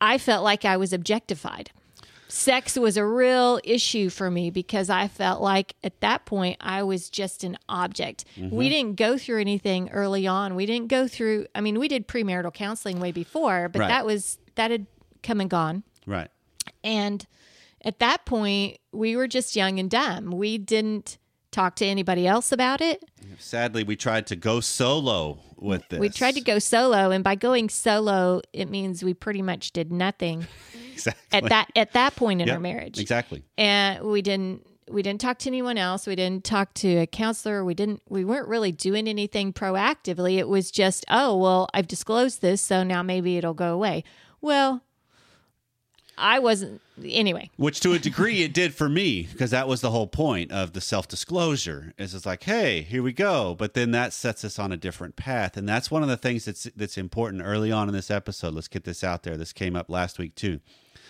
I 0.00 0.18
felt 0.18 0.42
like 0.42 0.64
I 0.64 0.76
was 0.76 0.92
objectified. 0.92 1.70
Sex 2.30 2.78
was 2.78 2.96
a 2.96 3.04
real 3.04 3.60
issue 3.64 4.08
for 4.08 4.30
me 4.30 4.50
because 4.50 4.88
I 4.88 5.08
felt 5.08 5.42
like 5.42 5.74
at 5.82 6.00
that 6.00 6.24
point 6.26 6.56
I 6.60 6.82
was 6.84 7.10
just 7.10 7.42
an 7.44 7.58
object. 7.68 8.24
We 8.36 8.42
mm-hmm. 8.42 8.58
didn't 8.60 8.96
go 8.96 9.18
through 9.18 9.40
anything 9.40 9.90
early 9.90 10.26
on. 10.26 10.54
We 10.54 10.64
didn't 10.64 10.88
go 10.88 11.08
through, 11.08 11.46
I 11.54 11.60
mean, 11.60 11.78
we 11.78 11.88
did 11.88 12.06
premarital 12.06 12.54
counseling 12.54 13.00
way 13.00 13.12
before, 13.12 13.68
but 13.68 13.80
Right. 13.80 13.88
that 13.88 14.06
was, 14.06 14.38
that 14.54 14.70
had 14.70 14.86
come 15.22 15.40
and 15.40 15.50
gone. 15.50 15.82
Right. 16.06 16.28
And 16.84 17.26
at 17.84 17.98
that 17.98 18.24
point, 18.24 18.78
we 18.92 19.16
were 19.16 19.26
just 19.26 19.56
young 19.56 19.78
and 19.78 19.90
dumb. 19.90 20.30
We 20.30 20.58
didn't 20.58 21.18
talk 21.50 21.76
to 21.76 21.86
anybody 21.86 22.26
else 22.26 22.52
about 22.52 22.80
it. 22.80 23.04
Sadly, 23.38 23.82
we 23.82 23.96
tried 23.96 24.26
to 24.28 24.36
go 24.36 24.60
solo 24.60 25.40
with 25.56 25.88
this. 25.88 25.98
We 25.98 26.08
tried 26.08 26.34
to 26.34 26.40
go 26.40 26.58
solo, 26.58 27.10
and 27.10 27.24
by 27.24 27.34
going 27.34 27.68
solo, 27.68 28.42
it 28.52 28.68
means 28.68 29.02
we 29.02 29.14
pretty 29.14 29.42
much 29.42 29.72
did 29.72 29.92
nothing 29.92 30.46
exactly. 31.06 31.38
at 31.38 31.44
that 31.48 31.68
at 31.76 31.92
that 31.92 32.16
point 32.16 32.40
in 32.40 32.46
Yep, 32.48 32.54
our 32.54 32.60
marriage. 32.60 32.98
Exactly. 32.98 33.42
and 33.58 34.02
we 34.04 34.22
didn't 34.22 34.66
we 34.88 35.02
didn't 35.02 35.20
talk 35.20 35.38
to 35.38 35.48
anyone 35.48 35.78
else 35.78 36.06
we 36.06 36.16
didn't 36.16 36.42
talk 36.44 36.74
to 36.74 36.88
a 36.98 37.06
counselor 37.06 37.64
we 37.64 37.74
didn't 37.74 38.02
we 38.08 38.24
weren't 38.24 38.48
really 38.48 38.72
doing 38.72 39.06
anything 39.06 39.52
proactively 39.52 40.36
it 40.38 40.48
was 40.48 40.70
just 40.72 41.04
oh 41.08 41.36
well 41.36 41.68
i've 41.74 41.86
disclosed 41.86 42.40
this 42.42 42.60
so 42.60 42.82
now 42.82 43.00
maybe 43.02 43.36
it'll 43.36 43.54
go 43.54 43.72
away 43.72 44.02
well 44.40 44.82
I 46.22 46.38
wasn't 46.38 46.82
anyway. 47.02 47.50
Which 47.56 47.80
to 47.80 47.94
a 47.94 47.98
degree 47.98 48.42
it 48.42 48.52
did 48.52 48.74
for 48.74 48.88
me 48.90 49.22
because 49.32 49.50
that 49.52 49.66
was 49.66 49.80
the 49.80 49.90
whole 49.90 50.06
point 50.06 50.52
of 50.52 50.74
the 50.74 50.80
self 50.82 51.08
disclosure. 51.08 51.94
Is 51.96 52.14
it's 52.14 52.26
like, 52.26 52.42
hey, 52.42 52.82
here 52.82 53.02
we 53.02 53.12
go. 53.14 53.54
But 53.58 53.72
then 53.72 53.92
that 53.92 54.12
sets 54.12 54.44
us 54.44 54.58
on 54.58 54.70
a 54.70 54.76
different 54.76 55.16
path, 55.16 55.56
and 55.56 55.66
that's 55.66 55.90
one 55.90 56.02
of 56.02 56.10
the 56.10 56.18
things 56.18 56.44
that's 56.44 56.64
that's 56.76 56.98
important 56.98 57.42
early 57.44 57.72
on 57.72 57.88
in 57.88 57.94
this 57.94 58.10
episode. 58.10 58.52
Let's 58.54 58.68
get 58.68 58.84
this 58.84 59.02
out 59.02 59.22
there. 59.22 59.38
This 59.38 59.54
came 59.54 59.74
up 59.74 59.88
last 59.88 60.18
week 60.18 60.34
too. 60.34 60.60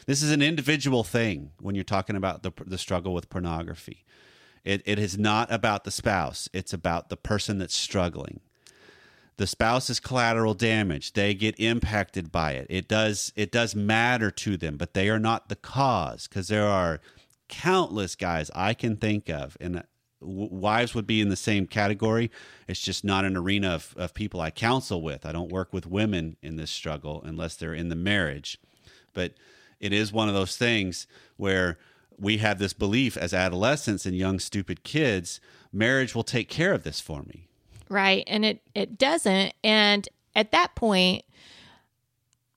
This 0.06 0.22
is 0.22 0.30
an 0.30 0.42
individual 0.42 1.04
thing 1.04 1.52
when 1.60 1.74
you're 1.74 1.84
talking 1.84 2.16
about 2.16 2.42
the 2.42 2.52
the 2.64 2.78
struggle 2.78 3.14
with 3.14 3.30
pornography. 3.30 4.04
It 4.64 4.82
it 4.84 4.98
is 4.98 5.18
not 5.18 5.52
about 5.52 5.84
the 5.84 5.90
spouse. 5.90 6.48
It's 6.52 6.72
about 6.72 7.08
the 7.08 7.16
person 7.16 7.58
that's 7.58 7.74
struggling. 7.74 8.40
The 9.36 9.46
spouse 9.46 9.88
is 9.88 10.00
collateral 10.00 10.52
damage. 10.52 11.14
They 11.14 11.32
get 11.32 11.58
impacted 11.58 12.30
by 12.30 12.52
it. 12.52 12.66
It 12.68 12.88
does 12.88 13.32
it 13.36 13.50
does 13.50 13.74
matter 13.74 14.30
to 14.30 14.56
them 14.56 14.76
but 14.76 14.94
they 14.94 15.08
are 15.08 15.18
not 15.18 15.48
the 15.48 15.56
cause 15.56 16.28
because 16.28 16.48
there 16.48 16.66
are 16.66 17.00
countless 17.48 18.14
guys 18.14 18.48
i 18.54 18.72
can 18.72 18.96
think 18.96 19.28
of 19.28 19.56
and 19.60 19.78
uh, 19.78 19.82
wives 20.20 20.94
would 20.94 21.06
be 21.06 21.20
in 21.20 21.28
the 21.28 21.36
same 21.36 21.66
category. 21.66 22.30
It's 22.68 22.80
just 22.80 23.04
not 23.04 23.24
an 23.24 23.36
arena 23.36 23.70
of, 23.70 23.94
of 23.96 24.14
people 24.14 24.40
i 24.40 24.50
counsel 24.50 25.02
with. 25.02 25.24
I 25.24 25.32
don't 25.32 25.50
work 25.50 25.72
with 25.72 25.86
women 25.86 26.36
in 26.42 26.56
this 26.56 26.70
struggle 26.70 27.22
unless 27.24 27.56
they're 27.56 27.74
in 27.74 27.88
the 27.88 27.96
marriage. 27.96 28.58
But 29.12 29.34
it 29.80 29.92
is 29.92 30.12
one 30.12 30.28
of 30.28 30.34
those 30.34 30.56
things 30.56 31.06
where 31.36 31.78
we 32.18 32.36
have 32.38 32.58
this 32.58 32.72
belief 32.74 33.16
as 33.16 33.32
adolescents 33.32 34.04
and 34.06 34.14
young 34.16 34.38
stupid 34.38 34.82
kids 34.84 35.40
marriage 35.72 36.14
will 36.14 36.22
take 36.24 36.48
care 36.48 36.72
of 36.72 36.82
this 36.82 37.00
for 37.00 37.22
me 37.22 37.46
right? 37.88 38.22
And 38.28 38.44
it 38.44 38.62
it 38.74 38.98
doesn't. 38.98 39.52
And 39.64 40.08
at 40.36 40.52
that 40.52 40.76
point, 40.76 41.24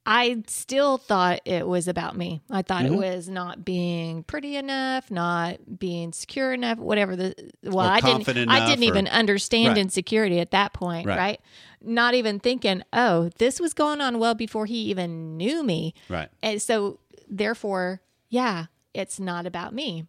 I 0.06 0.44
still 0.48 0.98
thought 0.98 1.40
it 1.46 1.66
was 1.66 1.88
about 1.88 2.18
me. 2.18 2.42
I 2.52 2.62
thought 2.62 2.84
Mm-hmm. 2.84 2.96
it 2.96 2.98
was 3.16 3.30
not 3.30 3.64
being 3.64 4.24
pretty 4.24 4.58
enough, 4.58 5.10
not 5.10 5.80
being 5.80 6.12
secure 6.12 6.52
enough, 6.54 6.78
whatever 6.78 7.16
the 7.16 7.34
well, 7.64 7.88
Or 7.88 7.92
I 7.92 8.02
didn't 8.02 8.50
I 8.50 8.68
didn't 8.68 8.84
or- 8.84 8.88
even 8.88 9.08
understand 9.08 9.70
Right. 9.70 9.78
insecurity 9.78 10.40
at 10.42 10.52
that 10.52 10.74
point, 10.74 11.08
Right. 11.08 11.18
right. 11.18 11.42
Not 11.82 12.16
even 12.16 12.40
thinking, 12.40 12.84
"Oh, 12.92 13.30
this 13.38 13.60
was 13.62 13.74
going 13.74 14.02
on 14.02 14.20
well 14.20 14.36
before 14.36 14.66
he 14.66 14.76
even 14.92 15.38
knew 15.38 15.64
me." 15.64 15.94
right 16.10 16.30
And 16.42 16.62
so, 16.62 17.00
therefore, 17.38 18.02
yeah, 18.30 18.66
it's 18.94 19.20
not 19.20 19.46
about 19.46 19.74
me. 19.74 20.06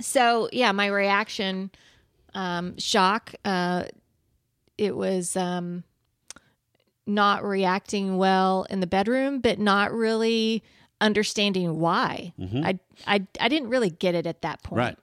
So, 0.00 0.48
yeah, 0.52 0.72
my 0.72 0.86
reaction, 0.86 1.70
um, 2.34 2.78
shock. 2.78 3.34
Uh, 3.44 3.84
it 4.78 4.94
was 4.94 5.36
um, 5.36 5.84
not 7.06 7.44
reacting 7.44 8.18
well 8.18 8.66
in 8.68 8.80
the 8.80 8.86
bedroom, 8.86 9.40
but 9.40 9.58
not 9.58 9.92
really 9.92 10.62
understanding 11.00 11.78
why. 11.78 12.32
I, 12.40 12.78
I, 13.06 13.26
I 13.40 13.48
didn't 13.48 13.68
really 13.68 13.90
get 13.90 14.14
it 14.14 14.26
at 14.26 14.42
that 14.42 14.62
point. 14.62 14.78
right 14.78 14.98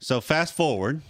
so 0.00 0.20
fast 0.20 0.54
forward 0.54 1.02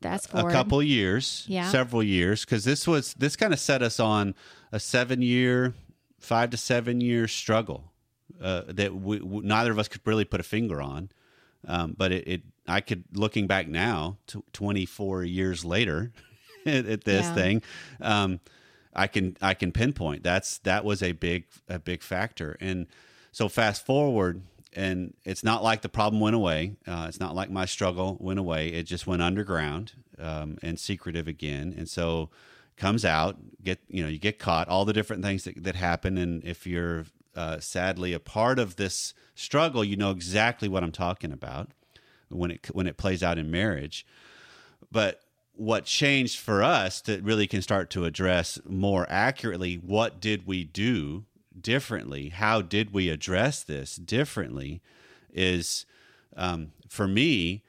That's 0.00 0.26
a 0.32 0.44
couple 0.44 0.80
years, 0.82 1.44
Yeah. 1.48 1.68
several 1.70 2.02
years, 2.04 2.44
because 2.44 2.64
this 2.64 2.86
was 2.86 3.14
this 3.14 3.34
kind 3.34 3.52
of 3.52 3.58
set 3.58 3.82
us 3.82 3.98
on 3.98 4.34
a 4.70 4.78
seven 4.78 5.22
year, 5.22 5.74
five 6.20 6.50
to 6.50 6.56
seven 6.56 7.00
year 7.00 7.26
struggle 7.26 7.91
uh, 8.40 8.62
that 8.68 8.94
we, 8.94 9.20
we, 9.20 9.42
neither 9.44 9.70
of 9.70 9.78
us 9.78 9.88
could 9.88 10.00
really 10.04 10.24
put 10.24 10.40
a 10.40 10.44
finger 10.44 10.80
on. 10.80 11.10
Um, 11.66 11.94
but 11.96 12.10
it, 12.12 12.26
it, 12.28 12.42
I 12.66 12.80
could 12.80 13.04
looking 13.12 13.46
back 13.46 13.68
now, 13.68 14.18
t- 14.26 14.42
twenty 14.52 14.84
four 14.86 15.22
years 15.24 15.64
later, 15.64 16.12
at, 16.66 16.86
at 16.86 17.04
this 17.04 17.26
Yeah. 17.26 17.34
thing, 17.34 17.62
um, 18.00 18.40
I 18.94 19.06
can 19.06 19.36
I 19.40 19.54
can 19.54 19.72
pinpoint 19.72 20.22
that's 20.22 20.58
that 20.58 20.84
was 20.84 21.02
a 21.02 21.12
big 21.12 21.44
a 21.68 21.78
big 21.78 22.02
factor. 22.02 22.56
And 22.60 22.86
so 23.30 23.48
fast 23.48 23.86
forward, 23.86 24.42
and 24.74 25.14
it's 25.24 25.44
not 25.44 25.62
like 25.62 25.82
the 25.82 25.88
problem 25.88 26.20
went 26.20 26.34
away. 26.36 26.74
Uh, 26.86 27.06
it's 27.08 27.20
not 27.20 27.34
like 27.34 27.50
my 27.50 27.64
struggle 27.64 28.16
went 28.20 28.38
away. 28.40 28.68
It 28.68 28.82
just 28.84 29.06
went 29.06 29.22
underground 29.22 29.92
um, 30.18 30.58
and 30.62 30.78
secretive 30.80 31.28
again. 31.28 31.72
And 31.76 31.88
so 31.88 32.28
comes 32.76 33.04
out, 33.04 33.36
get 33.62 33.78
you 33.88 34.02
know, 34.02 34.08
you 34.08 34.18
get 34.18 34.38
caught. 34.38 34.68
All 34.68 34.84
the 34.84 34.92
different 34.92 35.22
things 35.22 35.44
that 35.44 35.62
that 35.62 35.76
happen, 35.76 36.18
and 36.18 36.42
if 36.44 36.66
you're 36.66 37.04
uh, 37.34 37.60
sadly 37.60 38.12
a 38.12 38.20
part 38.20 38.58
of 38.58 38.76
this 38.76 39.14
struggle, 39.34 39.84
you 39.84 39.96
know 39.96 40.10
exactly 40.10 40.68
what 40.68 40.82
I'm 40.82 40.92
talking 40.92 41.32
about 41.32 41.70
when 42.28 42.50
it 42.50 42.68
when 42.72 42.86
it 42.86 42.96
plays 42.96 43.22
out 43.22 43.38
in 43.38 43.50
marriage. 43.50 44.06
But 44.90 45.20
what 45.54 45.84
changed 45.84 46.38
for 46.38 46.62
us 46.62 47.00
that 47.02 47.22
really 47.22 47.46
can 47.46 47.62
start 47.62 47.90
to 47.90 48.04
address 48.04 48.58
more 48.64 49.06
accurately 49.08 49.74
what 49.74 50.20
did 50.20 50.46
we 50.46 50.64
do 50.64 51.24
differently? 51.58 52.30
How 52.30 52.62
did 52.62 52.92
we 52.92 53.08
address 53.08 53.62
this 53.62 53.96
differently? 53.96 54.80
Is 55.32 55.86
um, 56.36 56.72
for 56.88 57.08
me, 57.08 57.62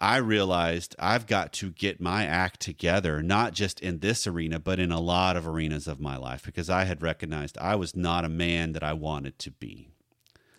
I 0.00 0.16
realized 0.16 0.96
I've 0.98 1.26
got 1.26 1.52
to 1.54 1.70
get 1.70 2.00
my 2.00 2.24
act 2.24 2.60
together, 2.60 3.22
not 3.22 3.52
just 3.52 3.80
in 3.80 3.98
this 3.98 4.26
arena, 4.26 4.58
but 4.58 4.78
in 4.78 4.90
a 4.90 5.00
lot 5.00 5.36
of 5.36 5.46
arenas 5.46 5.86
of 5.86 6.00
my 6.00 6.16
life, 6.16 6.42
because 6.44 6.70
I 6.70 6.84
had 6.84 7.02
recognized 7.02 7.58
I 7.58 7.74
was 7.74 7.94
not 7.94 8.24
a 8.24 8.30
man 8.30 8.72
that 8.72 8.82
I 8.82 8.94
wanted 8.94 9.38
to 9.40 9.50
be. 9.50 9.88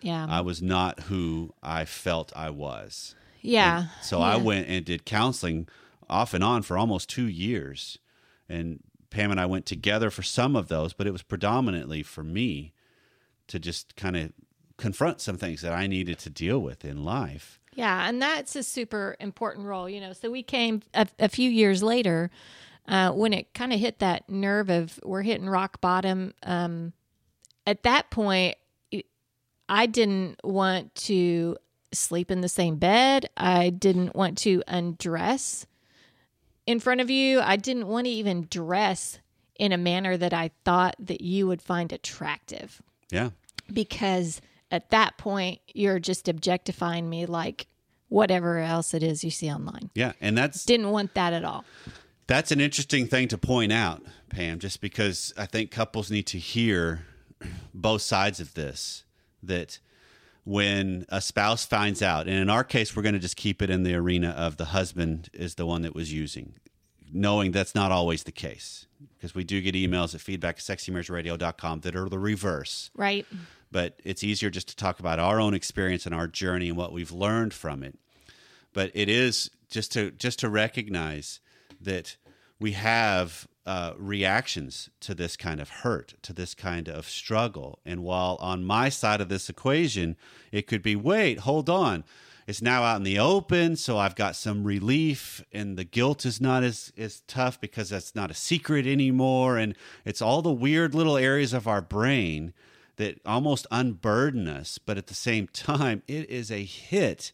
Yeah. 0.00 0.26
I 0.28 0.40
was 0.42 0.62
not 0.62 1.00
who 1.00 1.54
I 1.62 1.84
felt 1.84 2.32
I 2.36 2.50
was. 2.50 3.14
yeah. 3.40 3.86
So 4.02 4.20
I 4.20 4.36
went 4.36 4.68
and 4.68 4.84
did 4.84 5.04
counseling 5.04 5.68
off 6.08 6.34
and 6.34 6.44
on 6.44 6.62
for 6.62 6.78
almost 6.78 7.08
two 7.08 7.26
years. 7.26 7.98
And 8.48 8.80
Pam 9.10 9.30
and 9.30 9.40
I 9.40 9.46
went 9.46 9.66
together 9.66 10.10
for 10.10 10.22
some 10.22 10.54
of 10.56 10.68
those, 10.68 10.92
but 10.92 11.06
it 11.06 11.12
was 11.12 11.22
predominantly 11.22 12.02
for 12.02 12.22
me 12.22 12.72
to 13.48 13.58
just 13.58 13.96
kind 13.96 14.16
of 14.16 14.32
confront 14.82 15.20
some 15.20 15.38
things 15.38 15.62
that 15.62 15.72
I 15.72 15.86
needed 15.86 16.18
to 16.20 16.30
deal 16.30 16.58
with 16.58 16.84
in 16.84 17.04
life. 17.04 17.58
Yeah, 17.74 18.06
and 18.08 18.20
that's 18.20 18.54
a 18.56 18.62
super 18.62 19.16
important 19.20 19.64
role, 19.66 19.88
you 19.88 20.00
know. 20.00 20.12
So 20.12 20.30
we 20.30 20.42
came 20.42 20.82
a, 20.92 21.06
a 21.18 21.28
few 21.28 21.48
years 21.48 21.82
later 21.82 22.30
uh, 22.86 23.12
when 23.12 23.32
it 23.32 23.54
kind 23.54 23.72
of 23.72 23.80
hit 23.80 24.00
that 24.00 24.28
nerve 24.28 24.68
of 24.68 24.98
we're 25.04 25.22
hitting 25.22 25.48
rock 25.48 25.80
bottom. 25.80 26.34
Um, 26.42 26.92
at 27.66 27.84
that 27.84 28.10
point, 28.10 28.56
it- 28.90 29.06
I 29.68 29.86
didn't 29.86 30.40
want 30.44 30.94
to 31.06 31.56
sleep 31.94 32.30
in 32.30 32.40
the 32.42 32.48
same 32.48 32.76
bed. 32.76 33.30
I 33.36 33.70
didn't 33.70 34.14
want 34.14 34.36
to 34.38 34.62
undress 34.68 35.66
in 36.66 36.80
front 36.80 37.00
of 37.00 37.08
you. 37.08 37.40
I 37.40 37.56
didn't 37.56 37.86
want 37.86 38.06
to 38.06 38.10
even 38.10 38.48
dress 38.50 39.18
in 39.58 39.72
a 39.72 39.78
manner 39.78 40.16
that 40.16 40.34
I 40.34 40.50
thought 40.64 40.96
that 40.98 41.20
you 41.20 41.46
would 41.46 41.62
find 41.62 41.92
attractive 41.92 42.82
Yeah. 43.10 43.30
because 43.72 44.40
at 44.72 44.90
that 44.90 45.18
point 45.18 45.60
you're 45.68 46.00
just 46.00 46.26
objectifying 46.26 47.08
me 47.08 47.26
like 47.26 47.68
whatever 48.08 48.58
else 48.58 48.92
it 48.92 49.02
is 49.02 49.22
you 49.24 49.30
see 49.30 49.50
online. 49.50 49.90
Yeah. 49.94 50.12
And 50.20 50.36
that's 50.36 50.64
Didn't 50.64 50.90
want 50.90 51.14
that 51.14 51.32
at 51.32 51.44
all. 51.44 51.64
That's 52.26 52.52
an 52.52 52.60
interesting 52.60 53.06
thing 53.06 53.28
to 53.28 53.38
point 53.38 53.72
out, 53.72 54.02
Pam, 54.28 54.58
just 54.58 54.80
because 54.80 55.32
I 55.36 55.46
think 55.46 55.70
couples 55.70 56.10
need 56.10 56.26
to 56.28 56.38
hear 56.38 57.06
both 57.74 58.02
sides 58.02 58.38
of 58.38 58.54
this. 58.54 59.04
That 59.42 59.80
when 60.44 61.04
a 61.08 61.20
spouse 61.20 61.66
finds 61.66 62.00
out, 62.00 62.28
and 62.28 62.36
in 62.36 62.48
our 62.48 62.64
case, 62.64 62.94
we're 62.94 63.02
going 63.02 63.14
to 63.14 63.18
just 63.18 63.36
keep 63.36 63.60
it 63.60 63.70
in 63.70 63.82
the 63.82 63.94
arena 63.94 64.30
of 64.30 64.56
the 64.56 64.66
husband 64.66 65.30
is 65.32 65.56
the 65.56 65.66
one 65.66 65.82
that 65.82 65.94
was 65.94 66.12
using, 66.12 66.54
knowing 67.12 67.50
that's 67.50 67.74
not 67.74 67.90
always 67.90 68.22
the 68.22 68.32
case. 68.32 68.86
Because 69.22 69.36
we 69.36 69.44
do 69.44 69.60
get 69.60 69.76
emails 69.76 70.16
at 70.16 70.20
feedback 70.20 70.56
at 70.56 70.62
sexymarriageradio.com 70.62 71.80
that 71.82 71.94
are 71.94 72.08
the 72.08 72.18
reverse. 72.18 72.90
Right? 72.96 73.24
but 73.72 73.98
it's 74.04 74.22
easier 74.22 74.50
just 74.50 74.68
to 74.68 74.76
talk 74.76 75.00
about 75.00 75.18
our 75.18 75.40
own 75.40 75.54
experience 75.54 76.06
and 76.06 76.14
our 76.14 76.28
journey 76.28 76.68
and 76.68 76.76
what 76.76 76.92
we've 76.92 77.10
learned 77.10 77.54
from 77.54 77.82
it. 77.82 77.98
But 78.72 78.90
it 78.94 79.08
is 79.08 79.50
just 79.70 79.90
to 79.92 80.10
just 80.12 80.38
to 80.40 80.48
recognize 80.48 81.40
that 81.80 82.16
we 82.60 82.72
have 82.72 83.48
uh, 83.64 83.94
reactions 83.96 84.90
to 85.00 85.14
this 85.14 85.36
kind 85.36 85.60
of 85.60 85.68
hurt 85.68 86.14
to 86.22 86.32
this 86.32 86.54
kind 86.54 86.88
of 86.88 87.08
struggle. 87.08 87.80
And 87.84 88.02
while 88.02 88.36
on 88.40 88.64
my 88.64 88.88
side 88.88 89.20
of 89.20 89.28
this 89.28 89.48
equation 89.48 90.16
it 90.52 90.66
could 90.66 90.82
be 90.82 90.94
wait 90.94 91.40
hold 91.40 91.70
on 91.70 92.04
it's 92.52 92.62
now 92.62 92.82
out 92.82 92.96
in 92.96 93.02
the 93.02 93.18
open 93.18 93.74
so 93.76 93.98
i've 93.98 94.14
got 94.14 94.36
some 94.36 94.62
relief 94.62 95.42
and 95.52 95.78
the 95.78 95.84
guilt 95.84 96.26
is 96.26 96.40
not 96.40 96.62
as, 96.62 96.92
as 96.96 97.22
tough 97.26 97.60
because 97.60 97.88
that's 97.88 98.14
not 98.14 98.30
a 98.30 98.34
secret 98.34 98.86
anymore 98.86 99.56
and 99.56 99.74
it's 100.04 100.22
all 100.22 100.42
the 100.42 100.52
weird 100.52 100.94
little 100.94 101.16
areas 101.16 101.52
of 101.52 101.66
our 101.66 101.80
brain 101.80 102.52
that 102.96 103.20
almost 103.24 103.66
unburden 103.70 104.48
us, 104.48 104.78
but 104.78 104.98
at 104.98 105.06
the 105.06 105.14
same 105.14 105.48
time, 105.52 106.02
it 106.06 106.28
is 106.30 106.50
a 106.50 106.64
hit 106.64 107.32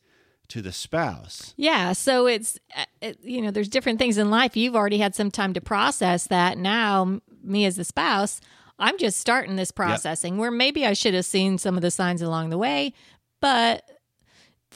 to 0.48 0.62
the 0.62 0.72
spouse. 0.72 1.52
Yeah. 1.56 1.92
So 1.92 2.26
it's, 2.26 2.58
uh, 2.74 2.84
it, 3.02 3.18
you 3.22 3.42
know, 3.42 3.50
there's 3.50 3.68
different 3.68 3.98
things 3.98 4.16
in 4.16 4.30
life. 4.30 4.56
You've 4.56 4.76
already 4.76 4.98
had 4.98 5.14
some 5.14 5.30
time 5.30 5.52
to 5.54 5.60
process 5.60 6.26
that. 6.28 6.56
Now, 6.56 7.20
me 7.42 7.66
as 7.66 7.76
the 7.76 7.84
spouse, 7.84 8.40
I'm 8.78 8.96
just 8.96 9.20
starting 9.20 9.56
this 9.56 9.70
processing 9.70 10.38
where 10.38 10.50
maybe 10.50 10.86
I 10.86 10.94
should 10.94 11.12
have 11.12 11.26
seen 11.26 11.58
some 11.58 11.76
of 11.76 11.82
the 11.82 11.90
signs 11.90 12.22
along 12.22 12.48
the 12.48 12.58
way, 12.58 12.94
but 13.40 13.97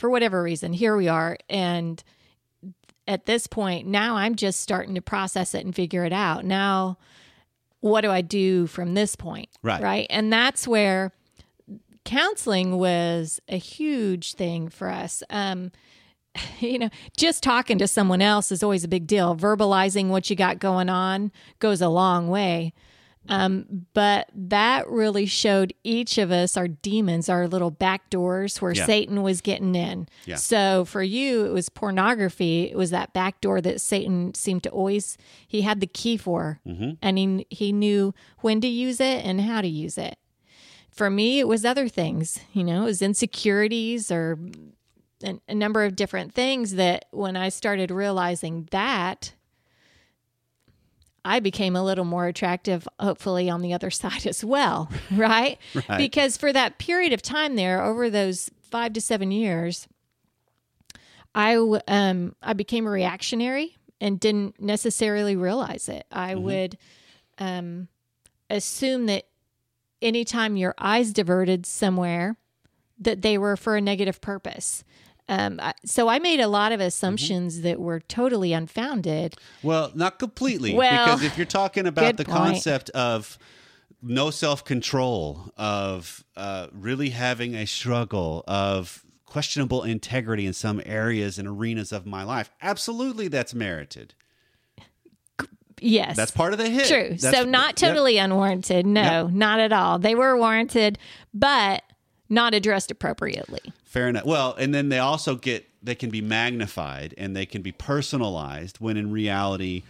for 0.02 0.10
whatever 0.10 0.42
reason, 0.42 0.72
here 0.72 0.96
we 0.96 1.06
are. 1.06 1.38
And 1.48 2.02
at 3.06 3.26
this 3.26 3.46
point, 3.46 3.86
now 3.86 4.16
I'm 4.16 4.34
just 4.34 4.60
starting 4.60 4.96
to 4.96 5.00
process 5.00 5.54
it 5.54 5.64
and 5.64 5.72
figure 5.72 6.04
it 6.04 6.12
out. 6.12 6.44
Now, 6.44 6.98
what 7.78 8.00
do 8.00 8.10
I 8.10 8.20
do 8.20 8.66
from 8.66 8.94
this 8.94 9.14
point? 9.14 9.48
Right. 9.62 9.80
Right. 9.80 10.08
And 10.10 10.32
that's 10.32 10.66
where 10.66 11.12
counseling 12.04 12.80
was 12.80 13.38
a 13.48 13.58
huge 13.58 14.34
thing 14.34 14.68
for 14.68 14.88
us. 14.88 15.22
Um, 15.30 15.70
you 16.58 16.80
know, 16.80 16.90
just 17.16 17.44
talking 17.44 17.78
to 17.78 17.86
someone 17.86 18.20
else 18.20 18.50
is 18.50 18.64
always 18.64 18.82
a 18.82 18.88
big 18.88 19.06
deal. 19.06 19.36
Verbalizing 19.36 20.08
what 20.08 20.28
you 20.28 20.34
got 20.34 20.58
going 20.58 20.88
on 20.88 21.30
goes 21.60 21.80
a 21.80 21.88
long 21.88 22.26
way. 22.26 22.72
Um, 23.28 23.86
but 23.94 24.28
that 24.34 24.88
really 24.88 25.26
showed 25.26 25.72
each 25.84 26.18
of 26.18 26.32
us 26.32 26.56
our 26.56 26.66
demons, 26.66 27.28
our 27.28 27.46
little 27.46 27.70
back 27.70 28.10
doors 28.10 28.60
where 28.60 28.72
Yeah. 28.72 28.84
Satan 28.84 29.22
was 29.22 29.40
getting 29.40 29.74
in. 29.76 30.08
Yeah. 30.26 30.36
So 30.36 30.84
for 30.84 31.02
you, 31.04 31.44
it 31.46 31.52
was 31.52 31.68
pornography. 31.68 32.64
It 32.64 32.76
was 32.76 32.90
that 32.90 33.12
back 33.12 33.40
door 33.40 33.60
that 33.60 33.80
Satan 33.80 34.34
seemed 34.34 34.64
to 34.64 34.70
always 34.70 35.16
he 35.46 35.62
had 35.62 35.80
the 35.80 35.86
key 35.86 36.16
for, 36.16 36.60
and 37.00 37.16
he 37.18 37.46
he 37.48 37.72
knew 37.72 38.12
when 38.40 38.60
to 38.60 38.68
use 38.68 38.98
it 39.00 39.24
and 39.24 39.40
how 39.40 39.60
to 39.60 39.68
use 39.68 39.96
it. 39.98 40.18
For 40.90 41.08
me, 41.08 41.38
it 41.38 41.46
was 41.48 41.64
other 41.64 41.88
things. 41.88 42.40
You 42.52 42.64
know, 42.64 42.82
it 42.82 42.86
was 42.86 43.02
insecurities 43.02 44.10
or 44.10 44.36
a, 45.24 45.38
a 45.48 45.54
number 45.54 45.84
of 45.84 45.94
different 45.96 46.34
things 46.34 46.74
that 46.74 47.06
when 47.12 47.36
I 47.36 47.48
started 47.50 47.90
realizing 47.92 48.68
that, 48.72 49.32
I 51.24 51.40
became 51.40 51.76
a 51.76 51.84
little 51.84 52.04
more 52.04 52.26
attractive, 52.26 52.88
hopefully, 52.98 53.48
on 53.48 53.62
the 53.62 53.72
other 53.74 53.90
side 54.02 54.26
as 54.26 54.44
well, 54.44 54.90
right? 55.10 55.58
Right. 55.88 55.98
Because 55.98 56.36
for 56.36 56.52
that 56.52 56.78
period 56.78 57.12
of 57.12 57.22
time 57.22 57.56
there, 57.56 57.82
over 57.82 58.10
those 58.10 58.50
five 58.62 58.92
to 58.94 59.00
seven 59.00 59.30
years, 59.30 59.86
I 61.34 61.54
um 61.88 62.34
I 62.42 62.52
became 62.52 62.86
a 62.86 62.90
reactionary 62.90 63.76
and 64.00 64.18
didn't 64.20 64.60
necessarily 64.60 65.36
realize 65.36 65.88
it. 65.88 66.06
I 66.12 66.34
would 66.34 66.76
um 67.38 67.88
assume 68.50 69.06
that 69.06 69.24
anytime 70.02 70.56
your 70.56 70.74
eyes 70.78 71.12
diverted 71.12 71.64
somewhere, 71.64 72.36
that 72.98 73.22
they 73.22 73.38
were 73.38 73.56
for 73.56 73.76
a 73.76 73.80
negative 73.80 74.20
purpose. 74.20 74.84
Um, 75.32 75.60
so 75.84 76.08
I 76.08 76.18
made 76.18 76.40
a 76.40 76.48
lot 76.48 76.72
of 76.72 76.80
assumptions 76.80 77.62
that 77.62 77.80
were 77.80 78.00
totally 78.00 78.52
unfounded. 78.52 79.36
Well, 79.62 79.90
not 79.94 80.18
completely. 80.18 80.74
Well, 80.74 81.06
because 81.06 81.22
if 81.22 81.38
you're 81.38 81.46
talking 81.46 81.86
about 81.86 82.16
the 82.16 82.24
point. 82.24 82.36
concept 82.36 82.90
of 82.90 83.38
no 84.02 84.30
self 84.30 84.64
control, 84.64 85.50
of 85.56 86.24
uh, 86.36 86.68
really 86.72 87.10
having 87.10 87.54
a 87.54 87.66
struggle, 87.66 88.44
of 88.46 89.04
questionable 89.24 89.82
integrity 89.84 90.44
in 90.44 90.52
some 90.52 90.82
areas 90.84 91.38
and 91.38 91.48
arenas 91.48 91.92
of 91.92 92.04
my 92.04 92.22
life, 92.22 92.50
absolutely 92.60 93.28
that's 93.28 93.54
merited. 93.54 94.14
Yes, 95.84 96.16
That's 96.16 96.30
part 96.30 96.52
of 96.52 96.60
the 96.60 96.68
hit. 96.68 96.86
True. 96.86 97.16
That's- 97.16 97.34
so 97.34 97.44
not 97.44 97.70
yep. 97.70 97.90
totally 97.90 98.16
unwarranted. 98.16 98.86
No, 98.86 99.26
not 99.26 99.58
at 99.58 99.72
all. 99.72 99.98
They 99.98 100.14
were 100.14 100.36
warranted, 100.36 100.96
but 101.34 101.82
not 102.32 102.54
addressed 102.54 102.90
appropriately. 102.90 103.60
Fair 103.84 104.08
enough. 104.08 104.24
Well, 104.24 104.54
and 104.58 104.74
then 104.74 104.88
they 104.88 104.98
also 104.98 105.36
get 105.36 105.68
they 105.82 105.94
can 105.94 106.10
be 106.10 106.20
magnified 106.20 107.14
and 107.18 107.36
they 107.36 107.44
can 107.46 107.60
be 107.62 107.72
personalized 107.72 108.78
when 108.78 108.96
in 108.96 109.10
reality 109.12 109.82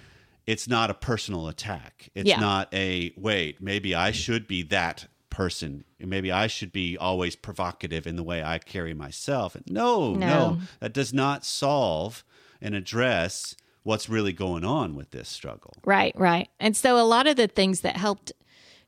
it's 0.46 0.66
not 0.66 0.90
a 0.90 0.94
personal 0.94 1.49
attack. 1.49 2.08
It's 2.14 2.28
Yeah. 2.28 2.40
not 2.40 2.68
a 2.75 3.12
wait, 3.16 3.61
maybe 3.62 3.94
I 3.94 4.11
should 4.11 4.46
be 4.49 4.62
that 4.64 5.06
person. 5.30 5.84
Maybe 5.99 6.30
I 6.32 6.46
should 6.46 6.72
be 6.72 6.99
always 6.99 7.37
provocative 7.37 8.06
in 8.06 8.16
the 8.16 8.22
way 8.22 8.42
I 8.42 8.58
carry 8.58 8.92
myself. 8.92 9.56
No, 9.68 10.14
no, 10.14 10.26
No. 10.26 10.58
that 10.80 10.92
does 10.92 11.12
not 11.14 11.44
solve 11.44 12.25
and 12.61 12.75
address 12.75 13.54
what's 13.82 14.08
really 14.08 14.32
going 14.32 14.64
on 14.64 14.94
with 14.94 15.11
this 15.11 15.28
struggle. 15.28 15.75
Right, 15.84 16.14
right. 16.18 16.49
And 16.61 16.76
so 16.76 16.99
a 16.99 17.02
lot 17.06 17.26
of 17.26 17.37
the 17.37 17.49
things 17.49 17.80
that 17.80 17.96
helped 17.96 18.32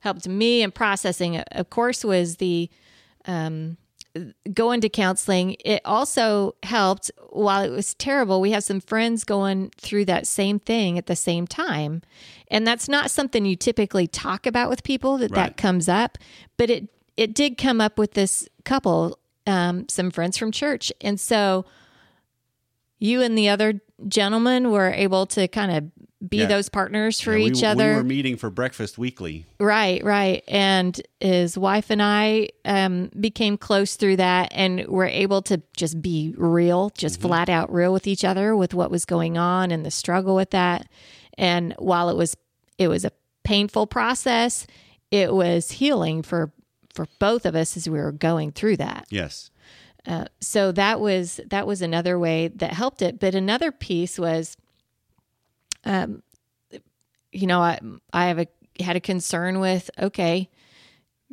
helped 0.00 0.28
me 0.28 0.61
in 0.62 0.70
processing, 0.70 1.38
of 1.38 1.70
course, 1.70 2.04
was 2.04 2.37
the 2.37 2.68
um, 3.26 3.77
going 4.53 4.81
to 4.81 4.88
counseling. 4.88 5.57
It 5.64 5.81
also 5.85 6.55
helped 6.62 7.11
while 7.31 7.62
it 7.64 7.70
was 7.70 7.94
terrible. 7.94 8.40
We 8.40 8.53
have 8.53 8.62
some 8.64 8.81
friends 8.81 9.25
going 9.25 9.70
through 9.77 10.05
that 10.07 10.27
same 10.27 10.59
thing 10.61 10.98
at 10.98 11.07
the 11.07 11.16
same 11.16 11.46
time, 11.46 12.03
and 12.48 12.66
that's 12.66 12.88
not 12.88 13.11
something 13.11 13.44
you 13.44 13.57
typically 13.57 14.07
talk 14.07 14.46
about 14.46 14.70
with 14.70 14.85
people. 14.85 15.18
That 15.18 15.31
Right. 15.33 15.46
that 15.46 15.57
comes 15.57 15.88
up, 15.88 16.18
but 16.57 16.70
it 16.70 16.88
it 17.16 17.35
did 17.35 17.57
come 17.59 17.81
up 17.81 17.98
with 17.98 18.12
this 18.14 18.48
couple, 18.64 19.18
um, 19.46 19.88
some 19.88 20.11
friends 20.11 20.37
from 20.37 20.51
church, 20.53 20.92
and 21.01 21.18
so 21.18 21.64
you 22.98 23.20
and 23.20 23.37
the 23.37 23.48
other 23.48 23.81
gentleman 24.09 24.70
were 24.70 24.90
able 24.90 25.27
to 25.27 25.46
kind 25.48 25.70
of 25.70 25.85
be 26.28 26.38
Yeah. 26.38 26.46
those 26.46 26.68
partners 26.68 27.20
for 27.20 27.32
Yeah, 27.37 27.44
we- 27.44 27.50
each 27.50 27.62
other. 27.64 27.90
We 27.90 27.96
were 27.96 28.04
meeting 28.04 28.37
for 28.37 28.50
breakfast 28.50 28.98
weekly. 28.98 29.46
Right, 29.58 30.02
right. 30.04 30.42
And 30.48 31.00
his 31.20 31.56
wife 31.58 31.90
and 31.90 32.02
I 32.02 32.48
um, 32.64 33.10
became 33.18 33.56
close 33.58 33.96
through 33.96 34.16
that 34.16 34.48
and 34.52 34.78
we 34.78 34.84
were 34.87 35.06
able 35.06 35.42
to 35.42 35.62
just 35.76 36.00
be 36.02 36.34
real, 36.37 36.90
just 36.96 37.20
flat 37.20 37.48
out 37.48 37.72
real 37.72 37.92
with 37.92 38.06
each 38.06 38.24
other 38.24 38.56
with 38.56 38.74
what 38.74 38.90
was 38.90 39.04
going 39.04 39.37
on 39.38 39.70
and 39.70 39.84
the 39.84 39.90
struggle 39.90 40.34
with 40.34 40.50
that. 40.50 40.88
And 41.37 41.74
while 41.78 42.08
it 42.08 42.16
was 42.16 42.37
it 42.78 42.88
was 42.88 43.04
a 43.04 43.12
painful 43.44 43.87
process, 43.87 44.66
it 45.10 45.32
was 45.32 45.72
healing 45.72 46.22
for 46.22 46.52
for 46.92 47.06
both 47.18 47.44
of 47.44 47.54
us 47.56 47.76
as 47.76 47.88
we 47.88 47.98
were 47.98 48.12
going 48.12 48.52
through 48.52 48.76
that. 48.76 49.04
Yes. 49.10 49.50
Uh, 50.06 50.26
so 50.40 50.70
that 50.72 51.00
was 51.00 51.40
that 51.48 51.66
was 51.66 51.82
another 51.82 52.18
way 52.18 52.48
that 52.48 52.72
helped 52.72 53.00
it. 53.02 53.18
But 53.18 53.34
another 53.34 53.72
piece 53.72 54.18
was, 54.18 54.56
um, 55.85 56.23
you 57.33 57.47
know, 57.47 57.61
I 57.61 57.81
I 58.12 58.27
have 58.27 58.38
a 58.38 58.47
had 58.81 58.97
a 58.97 59.01
concern 59.01 59.61
with 59.61 59.90
okay, 59.99 60.51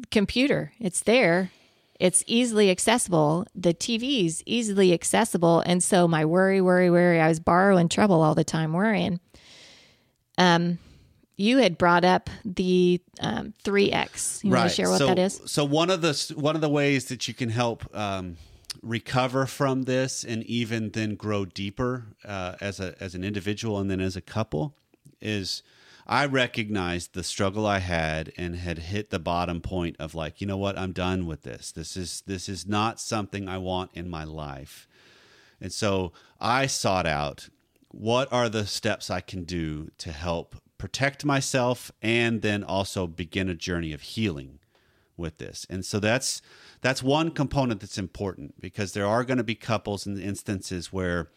computer. 0.09 0.73
It's 0.79 1.01
there. 1.01 1.51
It's 1.99 2.23
easily 2.25 2.71
accessible. 2.71 3.45
The 3.53 3.75
TV's 3.75 4.41
easily 4.47 4.91
accessible, 4.91 5.61
and 5.61 5.83
so 5.83 6.07
my 6.07 6.25
worry, 6.25 6.59
worry, 6.59 6.89
worry. 6.89 7.19
I 7.19 7.27
was 7.27 7.39
borrowing 7.39 7.89
trouble 7.89 8.21
all 8.21 8.33
the 8.33 8.43
time, 8.43 8.73
worrying. 8.73 9.19
Um, 10.37 10.79
you 11.37 11.57
had 11.57 11.77
brought 11.77 12.03
up 12.03 12.29
the 12.43 13.01
um, 13.19 13.53
3X. 13.63 14.43
You 14.43 14.51
want 14.51 14.69
to 14.69 14.75
share 14.75 14.89
what 14.89 14.99
so, 14.99 15.07
that 15.07 15.19
is? 15.19 15.41
So 15.45 15.63
one 15.63 15.89
of 15.89 16.01
the 16.01 16.33
one 16.35 16.55
of 16.55 16.61
the 16.61 16.69
ways 16.69 17.05
that 17.05 17.27
you 17.27 17.33
can 17.33 17.49
help 17.49 17.85
um, 17.95 18.37
recover 18.81 19.45
from 19.45 19.83
this 19.83 20.23
and 20.23 20.43
even 20.43 20.91
then 20.91 21.15
grow 21.15 21.45
deeper 21.45 22.07
uh, 22.25 22.55
as 22.61 22.79
a 22.79 22.95
as 23.01 23.15
an 23.15 23.23
individual 23.23 23.77
and 23.79 23.91
then 23.91 23.99
as 23.99 24.15
a 24.15 24.21
couple 24.21 24.75
is 25.21 25.61
I 26.07 26.25
recognized 26.25 27.13
the 27.13 27.23
struggle 27.23 27.65
I 27.65 27.79
had 27.79 28.33
and 28.37 28.55
had 28.55 28.79
hit 28.79 29.11
the 29.11 29.19
bottom 29.19 29.61
point 29.61 29.95
of 29.99 30.15
like 30.15 30.41
you 30.41 30.47
know 30.47 30.57
what 30.57 30.77
I'm 30.77 30.93
done 30.93 31.25
with 31.25 31.43
this. 31.43 31.71
This 31.71 31.95
is 31.95 32.23
this 32.25 32.49
is 32.49 32.67
not 32.67 32.99
something 32.99 33.47
I 33.47 33.57
want 33.57 33.91
in 33.93 34.09
my 34.09 34.23
life. 34.23 34.87
And 35.59 35.71
so 35.71 36.11
I 36.39 36.65
sought 36.65 37.05
out 37.05 37.49
what 37.89 38.31
are 38.33 38.49
the 38.49 38.65
steps 38.65 39.09
I 39.09 39.21
can 39.21 39.43
do 39.43 39.91
to 39.99 40.11
help 40.11 40.55
protect 40.77 41.23
myself 41.23 41.91
and 42.01 42.41
then 42.41 42.63
also 42.63 43.05
begin 43.05 43.49
a 43.49 43.53
journey 43.53 43.93
of 43.93 44.01
healing 44.01 44.60
with 45.17 45.37
this. 45.37 45.65
And 45.69 45.85
so 45.85 45.99
that's 45.99 46.41
that's 46.81 47.03
one 47.03 47.31
component 47.31 47.81
that's 47.81 47.97
important 47.97 48.59
because 48.59 48.93
there 48.93 49.05
are 49.05 49.23
going 49.23 49.37
to 49.37 49.43
be 49.43 49.55
couples 49.55 50.05
and 50.05 50.19
instances 50.19 50.91
where 50.91 51.29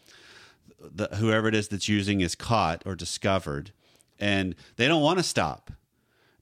the, 0.79 1.07
whoever 1.15 1.47
it 1.47 1.55
is 1.55 1.67
that's 1.67 1.87
using 1.87 2.21
is 2.21 2.35
caught 2.35 2.83
or 2.85 2.95
discovered 2.95 3.71
and 4.19 4.55
they 4.77 4.87
don't 4.87 5.01
want 5.01 5.19
to 5.19 5.23
stop. 5.23 5.71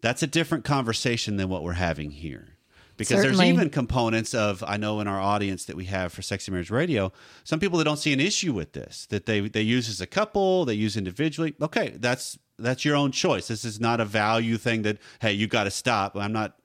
That's 0.01 0.21
a 0.21 0.27
different 0.27 0.63
conversation 0.63 1.37
than 1.37 1.49
what 1.49 1.63
we're 1.63 1.73
having 1.73 2.11
here. 2.11 2.49
Because 2.95 3.21
Certainly. 3.21 3.37
there's 3.37 3.49
even 3.49 3.69
components 3.71 4.35
of 4.35 4.63
I 4.67 4.77
know 4.77 4.99
in 4.99 5.07
our 5.07 5.19
audience 5.19 5.65
that 5.65 5.75
we 5.75 5.85
have 5.85 6.13
for 6.13 6.21
Sexy 6.21 6.51
Marriage 6.51 6.69
Radio, 6.69 7.11
some 7.43 7.59
people 7.59 7.79
that 7.79 7.85
don't 7.85 7.97
see 7.97 8.13
an 8.13 8.19
issue 8.19 8.53
with 8.53 8.73
this, 8.73 9.07
that 9.07 9.25
they 9.25 9.41
they 9.41 9.61
use 9.61 9.89
as 9.89 9.99
a 9.99 10.05
couple, 10.05 10.65
they 10.65 10.75
use 10.75 10.95
individually. 10.95 11.55
Okay, 11.59 11.95
that's 11.97 12.37
that's 12.59 12.85
your 12.85 12.95
own 12.95 13.11
choice. 13.11 13.47
This 13.47 13.65
is 13.65 13.79
not 13.79 13.99
a 13.99 14.05
value 14.05 14.57
thing 14.57 14.83
that 14.83 14.99
hey, 15.21 15.33
you 15.33 15.47
got 15.47 15.63
to 15.63 15.71
stop. 15.71 16.15
I'm 16.15 16.33
not 16.33 16.55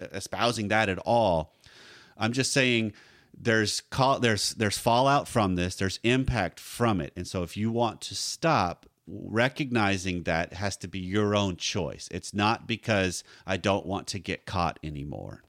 espousing 0.00 0.68
that 0.68 0.88
at 0.88 0.98
all. 0.98 1.54
I'm 2.16 2.32
just 2.32 2.52
saying 2.52 2.92
there's 3.38 3.80
call, 3.80 4.18
there's 4.20 4.54
there's 4.54 4.78
fallout 4.78 5.28
from 5.28 5.56
this. 5.56 5.76
There's 5.76 5.98
impact 6.02 6.60
from 6.60 7.00
it, 7.00 7.12
and 7.16 7.26
so 7.26 7.42
if 7.42 7.56
you 7.56 7.70
want 7.70 8.00
to 8.02 8.14
stop, 8.14 8.86
recognizing 9.06 10.22
that 10.24 10.54
has 10.54 10.76
to 10.78 10.88
be 10.88 10.98
your 10.98 11.34
own 11.34 11.56
choice. 11.56 12.08
It's 12.10 12.32
not 12.32 12.66
because 12.66 13.24
I 13.46 13.56
don't 13.56 13.86
want 13.86 14.06
to 14.08 14.18
get 14.18 14.46
caught 14.46 14.78
anymore. 14.82 15.42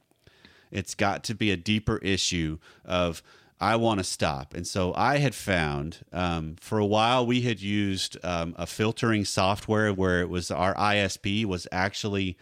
It's 0.71 0.95
got 0.95 1.23
to 1.25 1.35
be 1.35 1.51
a 1.51 1.57
deeper 1.57 1.97
issue 1.99 2.57
of 2.83 3.21
I 3.59 3.75
want 3.75 3.99
to 3.99 4.03
stop. 4.03 4.53
And 4.53 4.67
so 4.67 4.93
I 4.95 5.17
had 5.17 5.35
found 5.35 5.99
um, 6.11 6.55
for 6.59 6.79
a 6.79 6.85
while 6.85 7.25
we 7.25 7.41
had 7.41 7.61
used 7.61 8.17
um, 8.23 8.55
a 8.57 8.65
filtering 8.65 9.23
software 9.23 9.93
where 9.93 10.19
it 10.21 10.29
was 10.29 10.51
our 10.51 10.73
ISP 10.75 11.45
was 11.45 11.67
actually 11.71 12.37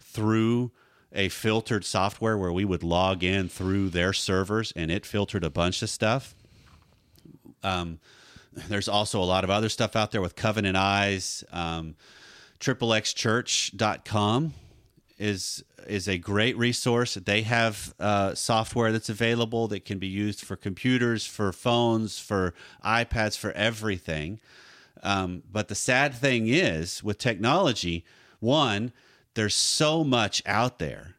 through 0.00 0.70
a 1.14 1.28
filtered 1.28 1.84
software 1.84 2.38
where 2.38 2.52
we 2.52 2.64
would 2.64 2.82
log 2.82 3.22
in 3.22 3.48
through 3.48 3.90
their 3.90 4.12
servers 4.12 4.72
and 4.74 4.90
it 4.90 5.04
filtered 5.04 5.44
a 5.44 5.50
bunch 5.50 5.82
of 5.82 5.90
stuff. 5.90 6.34
Um, 7.62 7.98
there's 8.52 8.88
also 8.88 9.20
a 9.20 9.24
lot 9.24 9.44
of 9.44 9.50
other 9.50 9.68
stuff 9.68 9.96
out 9.96 10.10
there 10.10 10.20
with 10.20 10.36
Covenant 10.36 10.76
Eyes, 10.76 11.44
um, 11.52 11.94
xxxchurch.com 12.60 14.54
is 15.18 15.64
is 15.86 16.08
a 16.08 16.16
great 16.16 16.56
resource. 16.56 17.14
They 17.14 17.42
have 17.42 17.94
uh, 17.98 18.34
software 18.34 18.92
that's 18.92 19.08
available 19.08 19.68
that 19.68 19.84
can 19.84 19.98
be 19.98 20.06
used 20.06 20.40
for 20.40 20.56
computers, 20.56 21.26
for 21.26 21.52
phones, 21.52 22.18
for 22.18 22.54
iPads, 22.84 23.36
for 23.36 23.50
everything. 23.52 24.38
Um, 25.02 25.42
but 25.50 25.66
the 25.68 25.74
sad 25.74 26.14
thing 26.14 26.46
is, 26.46 27.02
with 27.02 27.18
technology, 27.18 28.04
one, 28.38 28.92
there's 29.34 29.54
so 29.54 30.04
much 30.04 30.42
out 30.46 30.78
there 30.78 31.16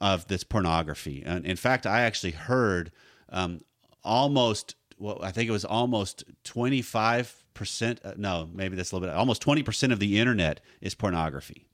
of 0.00 0.26
this 0.28 0.44
pornography. 0.44 1.22
And 1.24 1.44
in 1.44 1.56
fact, 1.56 1.86
I 1.86 2.02
actually 2.02 2.32
heard 2.32 2.90
um, 3.28 3.60
almost, 4.02 4.74
well, 4.98 5.18
I 5.22 5.30
think 5.30 5.48
it 5.48 5.52
was 5.52 5.64
almost 5.64 6.24
25%. 6.44 7.98
Uh, 8.04 8.14
no, 8.16 8.48
maybe 8.52 8.76
that's 8.76 8.92
a 8.92 8.96
little 8.96 9.08
bit, 9.08 9.16
almost 9.16 9.44
20% 9.44 9.92
of 9.92 9.98
the 9.98 10.18
internet 10.18 10.60
is 10.80 10.94
pornography. 10.94 11.66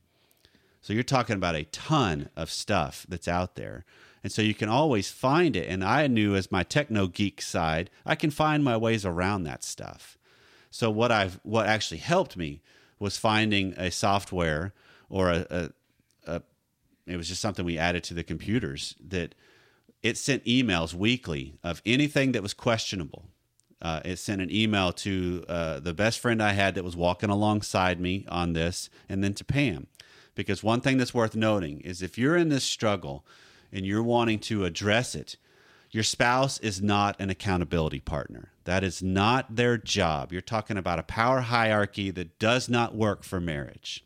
So 0.80 0.92
you're 0.92 1.02
talking 1.02 1.36
about 1.36 1.54
a 1.54 1.64
ton 1.64 2.28
of 2.36 2.50
stuff 2.50 3.06
that's 3.08 3.28
out 3.28 3.54
there. 3.54 3.84
And 4.22 4.32
so 4.32 4.42
you 4.42 4.54
can 4.54 4.68
always 4.68 5.10
find 5.10 5.54
it. 5.56 5.68
And 5.68 5.84
I 5.84 6.06
knew 6.06 6.34
as 6.34 6.52
my 6.52 6.62
techno 6.62 7.06
geek 7.06 7.40
side, 7.42 7.90
I 8.04 8.14
can 8.14 8.30
find 8.30 8.64
my 8.64 8.76
ways 8.76 9.04
around 9.04 9.44
that 9.44 9.64
stuff. 9.64 10.18
So 10.70 10.90
what 10.90 11.12
I've 11.12 11.38
what 11.42 11.66
actually 11.66 11.98
helped 11.98 12.36
me 12.36 12.60
was 12.98 13.16
finding 13.16 13.74
a 13.76 13.90
software 13.90 14.72
or 15.08 15.30
a, 15.30 15.46
a, 15.50 15.70
a 16.26 16.42
it 17.06 17.16
was 17.16 17.28
just 17.28 17.42
something 17.42 17.64
we 17.64 17.78
added 17.78 18.04
to 18.04 18.14
the 18.14 18.24
computers 18.24 18.94
that 19.06 19.34
it 20.02 20.18
sent 20.18 20.44
emails 20.44 20.94
weekly 20.94 21.54
of 21.62 21.82
anything 21.86 22.32
that 22.32 22.42
was 22.42 22.54
questionable. 22.54 23.28
Uh, 23.80 24.00
it 24.04 24.18
sent 24.18 24.40
an 24.40 24.50
email 24.50 24.92
to 24.92 25.44
uh, 25.48 25.80
the 25.80 25.94
best 25.94 26.18
friend 26.18 26.42
I 26.42 26.52
had 26.52 26.74
that 26.74 26.84
was 26.84 26.96
walking 26.96 27.30
alongside 27.30 28.00
me 28.00 28.24
on 28.28 28.52
this, 28.52 28.88
and 29.08 29.22
then 29.22 29.34
to 29.34 29.44
Pam. 29.44 29.86
Because 30.34 30.62
one 30.62 30.80
thing 30.80 30.96
that's 30.96 31.14
worth 31.14 31.36
noting 31.36 31.80
is 31.80 32.02
if 32.02 32.18
you're 32.18 32.36
in 32.36 32.48
this 32.48 32.64
struggle 32.64 33.24
and 33.72 33.84
you're 33.84 34.02
wanting 34.02 34.38
to 34.40 34.64
address 34.64 35.14
it, 35.14 35.36
your 35.90 36.02
spouse 36.02 36.58
is 36.58 36.82
not 36.82 37.14
an 37.20 37.30
accountability 37.30 38.00
partner. 38.00 38.50
That 38.64 38.82
is 38.82 39.02
not 39.02 39.56
their 39.56 39.78
job. 39.78 40.32
You're 40.32 40.40
talking 40.40 40.76
about 40.76 40.98
a 40.98 41.04
power 41.04 41.40
hierarchy 41.40 42.10
that 42.10 42.38
does 42.38 42.68
not 42.68 42.94
work 42.96 43.22
for 43.22 43.40
marriage. 43.40 44.02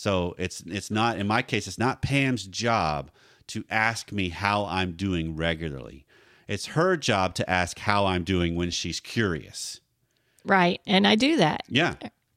So 0.00 0.34
it's 0.38 0.62
it's 0.66 0.90
not 0.90 1.18
in 1.18 1.26
my 1.26 1.42
case 1.42 1.66
it's 1.66 1.78
not 1.78 2.00
Pam's 2.00 2.46
job 2.46 3.10
to 3.48 3.64
ask 3.68 4.12
me 4.12 4.30
how 4.30 4.64
I'm 4.64 4.92
doing 4.92 5.36
regularly. 5.36 6.06
It's 6.48 6.66
her 6.68 6.96
job 6.96 7.34
to 7.34 7.50
ask 7.50 7.78
how 7.78 8.06
I'm 8.06 8.24
doing 8.24 8.54
when 8.54 8.70
she's 8.70 8.98
curious. 8.98 9.80
Right. 10.42 10.80
And 10.86 11.06
I 11.06 11.16
do 11.16 11.36
that. 11.36 11.64
Yeah. 11.68 11.96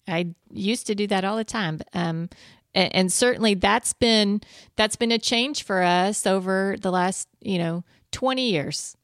I 0.10 0.34
used 0.52 0.88
to 0.88 0.95
do 0.95 1.08
that 1.08 1.23
all 1.23 1.38
the 1.38 1.45
time. 1.45 1.80
Um, 1.93 2.30
and, 2.76 2.93
and 2.93 3.13
certainly 3.13 3.54
that's 3.54 3.93
been 3.93 4.41
that's 4.76 4.97
been 4.97 5.13
a 5.13 5.17
change 5.17 5.63
for 5.63 5.82
us 5.82 6.28
over 6.28 6.76
the 6.82 6.91
last 6.91 7.30
you 7.39 7.60
know 7.60 7.86
20 8.12 8.49
years 8.49 8.97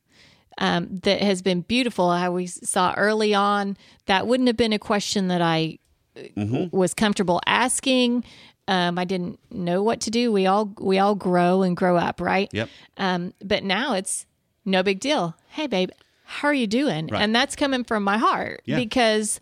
um, 0.57 0.97
that 1.03 1.21
has 1.21 1.41
been 1.41 1.61
beautiful 1.61 2.11
how 2.11 2.33
we 2.33 2.47
saw 2.47 2.93
early 2.97 3.33
on 3.33 3.77
that 4.07 4.27
wouldn't 4.27 4.47
have 4.47 4.57
been 4.57 4.73
a 4.73 4.79
question 4.79 5.29
that 5.29 5.41
i 5.41 5.77
mm-hmm. 6.15 6.75
was 6.75 6.93
comfortable 6.93 7.41
asking 7.45 8.23
um, 8.69 8.97
i 8.97 9.03
didn't 9.05 9.37
know 9.51 9.83
what 9.83 9.99
to 10.01 10.09
do 10.11 10.31
we 10.31 10.45
all 10.45 10.71
we 10.79 10.97
all 10.99 11.15
grow 11.15 11.61
and 11.63 11.75
grow 11.75 11.97
up 11.97 12.21
right 12.21 12.49
Yep. 12.53 12.69
um, 12.97 13.33
but 13.43 13.63
now 13.63 13.93
it's 13.95 14.25
no 14.65 14.83
big 14.83 14.99
deal 14.99 15.35
hey 15.49 15.67
babe 15.67 15.89
how 16.23 16.47
are 16.47 16.53
you 16.53 16.67
doing 16.67 17.07
Right. 17.07 17.21
and 17.21 17.33
that's 17.35 17.55
coming 17.55 17.83
from 17.83 18.03
my 18.03 18.17
heart 18.17 18.61
Yeah. 18.65 18.77
because 18.77 19.39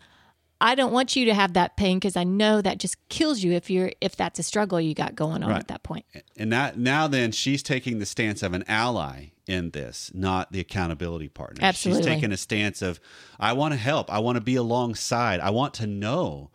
I 0.59 0.73
don't 0.73 0.91
want 0.91 1.15
you 1.15 1.25
to 1.25 1.35
have 1.35 1.53
that 1.53 1.77
pain 1.77 1.97
because 1.99 2.15
I 2.15 2.23
know 2.23 2.61
that 2.63 2.79
just 2.79 2.95
kills 3.09 3.43
you 3.43 3.51
if 3.51 3.69
you're 3.69 3.91
if 4.01 4.15
that's 4.15 4.39
a 4.39 4.43
struggle 4.43 4.81
you 4.81 4.95
got 4.95 5.13
going 5.15 5.43
on 5.43 5.51
Right. 5.51 5.59
at 5.59 5.67
that 5.67 5.83
point. 5.83 6.03
And 6.35 6.51
that 6.51 6.79
now 6.79 7.07
then 7.07 7.31
she's 7.31 7.61
taking 7.61 7.99
the 7.99 8.07
stance 8.07 8.41
of 8.41 8.53
an 8.55 8.63
ally 8.67 9.25
in 9.45 9.69
this, 9.69 10.09
not 10.15 10.51
the 10.51 10.59
accountability 10.59 11.27
partner. 11.29 11.59
Absolutely. 11.63 12.01
She's 12.01 12.11
taking 12.11 12.31
a 12.31 12.37
stance 12.37 12.81
of 12.81 12.99
I 13.39 13.53
want 13.53 13.73
to 13.73 13.77
help, 13.77 14.11
I 14.11 14.17
want 14.17 14.37
to 14.37 14.41
be 14.41 14.55
alongside, 14.55 15.39
I 15.41 15.51
want 15.51 15.75
to 15.75 15.85
know. 15.85 16.49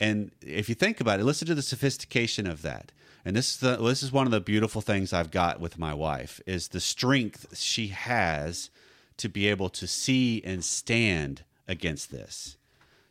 And 0.00 0.30
if 0.40 0.68
you 0.68 0.74
think 0.74 1.00
about 1.00 1.20
it, 1.20 1.24
listen 1.24 1.46
to 1.48 1.54
the 1.54 1.62
sophistication 1.62 2.46
of 2.46 2.62
that. 2.62 2.90
And 3.24 3.36
this 3.36 3.50
is 3.50 3.56
the, 3.58 3.76
this 3.76 4.02
is 4.02 4.10
one 4.10 4.26
of 4.26 4.32
the 4.32 4.40
beautiful 4.40 4.80
things 4.80 5.12
I've 5.12 5.30
got 5.30 5.60
with 5.60 5.78
my 5.78 5.92
wife 5.92 6.40
is 6.46 6.68
the 6.68 6.80
strength 6.80 7.56
she 7.56 7.88
has 7.88 8.70
to 9.18 9.28
be 9.28 9.46
able 9.46 9.68
to 9.68 9.86
see 9.86 10.42
and 10.42 10.64
stand 10.64 11.42
against 11.68 12.10
this 12.10 12.56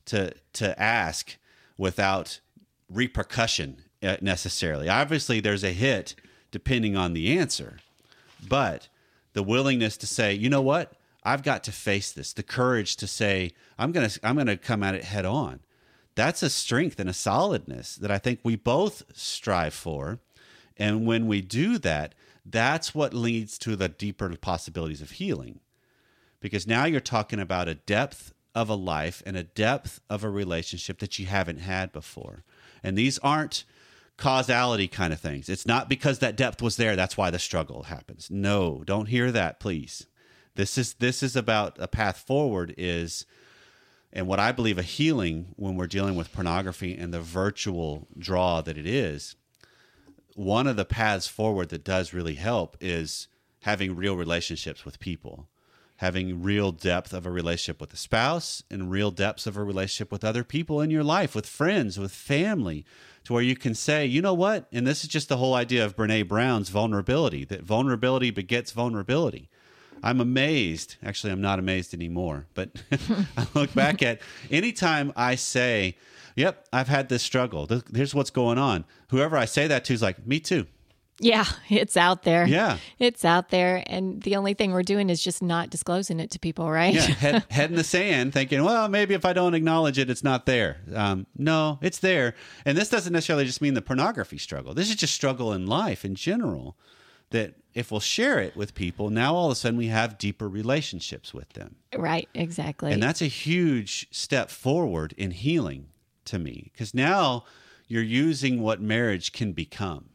to 0.06 0.34
to 0.54 0.82
ask 0.82 1.38
without 1.78 2.40
repercussion 2.92 3.84
uh, 4.02 4.18
necessarily. 4.20 4.90
Obviously, 4.90 5.40
there's 5.40 5.64
a 5.64 5.72
hit 5.72 6.16
depending 6.50 6.98
on 6.98 7.14
the 7.14 7.38
answer, 7.38 7.78
but 8.48 8.88
the 9.34 9.44
willingness 9.44 9.96
to 9.98 10.08
say, 10.08 10.34
you 10.34 10.50
know 10.50 10.62
what, 10.62 10.94
I've 11.24 11.44
got 11.44 11.64
to 11.66 11.72
face 11.72 12.12
this. 12.12 12.34
The 12.34 12.42
courage 12.42 12.96
to 12.98 13.06
say, 13.08 13.52
I'm 13.78 13.92
gonna 13.92 14.10
I'm 14.24 14.36
gonna 14.36 14.58
come 14.58 14.82
at 14.82 14.96
it 14.96 15.04
head 15.04 15.26
on. 15.26 15.60
That's 16.20 16.44
a 16.44 16.50
strength 16.50 17.00
and 17.00 17.10
a 17.10 17.14
solidness 17.14 17.96
that 17.96 18.12
I 18.12 18.18
think 18.18 18.42
we 18.44 18.58
both 18.58 19.04
strive 19.14 19.74
for. 19.74 20.20
And 20.76 21.08
when 21.08 21.28
we 21.28 21.40
do 21.40 21.78
that, 21.78 22.14
that's 22.46 22.94
what 22.94 23.14
leads 23.14 23.58
to 23.60 23.78
the 23.78 23.88
deeper 23.88 24.36
possibilities 24.36 25.02
of 25.02 25.12
healing 25.12 25.62
because 26.42 26.68
now 26.68 26.84
you're 26.84 27.00
talking 27.00 27.40
about 27.40 27.70
a 27.70 27.76
depth 27.76 28.34
of 28.54 28.68
a 28.68 28.76
life 28.76 29.24
and 29.26 29.38
a 29.38 29.44
depth 29.44 30.02
of 30.10 30.26
a 30.26 30.30
relationship 30.30 31.00
that 31.00 31.20
you 31.20 31.26
haven't 31.26 31.60
had 31.60 31.94
before. 31.94 32.44
And 32.84 32.98
these 32.98 33.18
aren't 33.20 33.64
causality 34.18 34.90
kind 34.90 35.14
of 35.14 35.22
things. 35.22 35.48
It's 35.48 35.66
not 35.66 35.88
because 35.88 36.20
that 36.20 36.36
depth 36.36 36.62
was 36.62 36.76
there 36.76 36.98
that's 36.98 37.16
why 37.16 37.30
the 37.30 37.40
struggle 37.40 37.84
happens. 37.84 38.30
No, 38.30 38.84
don't 38.86 39.08
hear 39.08 39.32
that, 39.32 39.62
please. 39.62 40.06
This 40.56 40.78
is 40.78 40.96
this 40.96 41.24
is 41.24 41.38
about 41.38 41.78
a 41.80 41.88
path 41.88 42.18
forward 42.18 42.76
is 42.78 43.26
and 44.12 44.28
what 44.28 44.40
I 44.40 44.52
believe 44.52 44.78
a 44.78 44.84
healing 44.84 45.54
when 45.56 45.76
we're 45.76 45.88
dealing 45.88 46.16
with 46.16 46.34
pornography 46.34 46.96
and 46.96 47.14
the 47.14 47.22
virtual 47.22 48.08
draw 48.18 48.62
that 48.62 48.78
it 48.78 48.88
is. 48.88 49.36
One 50.36 50.68
of 50.68 50.76
the 50.76 50.86
paths 50.86 51.28
forward 51.28 51.70
that 51.70 51.84
does 51.84 52.14
really 52.14 52.36
help 52.36 52.78
is 52.80 53.28
having 53.62 53.96
real 53.96 54.16
relationships 54.16 54.86
with 54.86 55.00
people 55.00 55.48
having 56.00 56.42
real 56.42 56.72
depth 56.72 57.12
of 57.12 57.26
a 57.26 57.30
relationship 57.30 57.82
with 57.82 57.92
a 57.92 57.98
spouse 57.98 58.64
and 58.72 58.90
real 58.90 59.12
depths 59.12 59.46
of 59.46 59.58
a 59.58 59.64
relationship 59.64 60.14
with 60.14 60.24
other 60.24 60.46
people 60.46 60.80
in 60.80 60.90
your 60.90 61.04
life, 61.04 61.36
with 61.36 61.46
friends, 61.46 62.00
with 62.00 62.14
family, 62.14 62.86
to 63.26 63.34
where 63.34 63.44
you 63.44 63.54
can 63.54 63.76
say, 63.76 64.06
you 64.06 64.22
know 64.22 64.34
what? 64.34 64.66
And 64.72 64.88
this 64.88 65.04
is 65.04 65.10
just 65.10 65.28
the 65.28 65.36
whole 65.36 65.54
idea 65.54 65.84
of 65.84 65.98
Brene 65.98 66.26
Brown's 66.26 66.70
vulnerability 66.70 67.44
that 67.46 67.64
vulnerability 67.64 68.32
begets 68.32 68.72
vulnerability. 68.72 69.50
I'm 70.04 70.22
amazed. 70.22 70.96
Actually, 71.04 71.34
I'm 71.34 71.42
not 71.42 71.60
amazed 71.60 71.94
anymore, 71.94 72.48
but 72.54 72.70
I 73.38 73.48
look 73.54 73.74
back 73.74 74.02
at 74.04 74.22
anytime 74.52 75.14
I 75.16 75.36
say, 75.36 75.98
Yep, 76.36 76.68
I've 76.72 76.88
had 76.88 77.10
this 77.10 77.22
struggle. 77.24 77.68
Here's 77.94 78.16
what's 78.16 78.30
going 78.30 78.58
on. 78.58 78.86
Whoever 79.10 79.36
I 79.36 79.46
say 79.46 79.68
that 79.68 79.84
to 79.86 79.94
is 79.94 80.02
like, 80.02 80.26
Me 80.26 80.40
too. 80.40 80.68
Yeah, 81.20 81.46
it's 81.70 81.98
out 81.98 82.24
there. 82.24 82.48
Yeah. 82.48 82.78
It's 82.98 83.26
out 83.26 83.50
there. 83.50 83.84
And 83.88 84.22
the 84.22 84.38
only 84.38 84.54
thing 84.54 84.72
we're 84.72 84.84
doing 84.84 85.10
is 85.10 85.22
just 85.22 85.42
not 85.42 85.70
disclosing 85.70 86.20
it 86.20 86.32
to 86.32 86.40
people, 86.40 86.72
right? 86.72 86.94
Yeah, 86.94 87.02
head, 87.02 87.46
head 87.52 87.70
in 87.70 87.76
the 87.76 87.84
sand, 87.84 88.34
thinking, 88.34 88.64
well, 88.64 88.88
maybe 88.88 89.14
if 89.14 89.26
I 89.26 89.34
don't 89.34 89.54
acknowledge 89.54 90.00
it, 90.00 90.10
it's 90.10 90.24
not 90.24 90.46
there. 90.46 90.78
Um, 90.96 91.28
no, 91.38 91.78
it's 91.82 92.00
there. 92.00 92.36
And 92.66 92.78
this 92.78 92.90
doesn't 92.90 93.12
necessarily 93.12 93.46
just 93.46 93.62
mean 93.62 93.74
the 93.74 93.82
pornography 93.82 94.38
struggle. 94.38 94.74
This 94.74 94.90
is 94.90 94.96
just 94.96 95.14
struggle 95.14 95.52
in 95.52 95.68
life 95.68 96.06
in 96.06 96.16
general. 96.16 96.78
That 97.32 97.56
if 97.74 97.92
we'll 97.92 98.00
share 98.00 98.40
it 98.40 98.56
with 98.56 98.74
people, 98.74 99.10
now 99.10 99.36
all 99.36 99.48
of 99.48 99.52
a 99.52 99.56
sudden 99.56 99.78
we 99.78 99.88
have 99.88 100.18
deeper 100.18 100.50
relationships 100.50 101.34
with 101.34 101.50
them. 101.54 101.76
right, 101.96 102.28
exactly. 102.34 102.92
And 102.92 103.02
that's 103.02 103.22
a 103.22 103.28
huge 103.28 104.08
step 104.12 104.50
forward 104.50 105.14
in 105.18 105.32
healing 105.32 105.88
to 106.26 106.40
me 106.40 106.72
because 106.74 106.94
now 106.94 107.44
you're 107.88 108.04
using 108.04 108.62
what 108.62 108.82
marriage 108.82 109.32
can 109.32 109.52
become. 109.54 110.10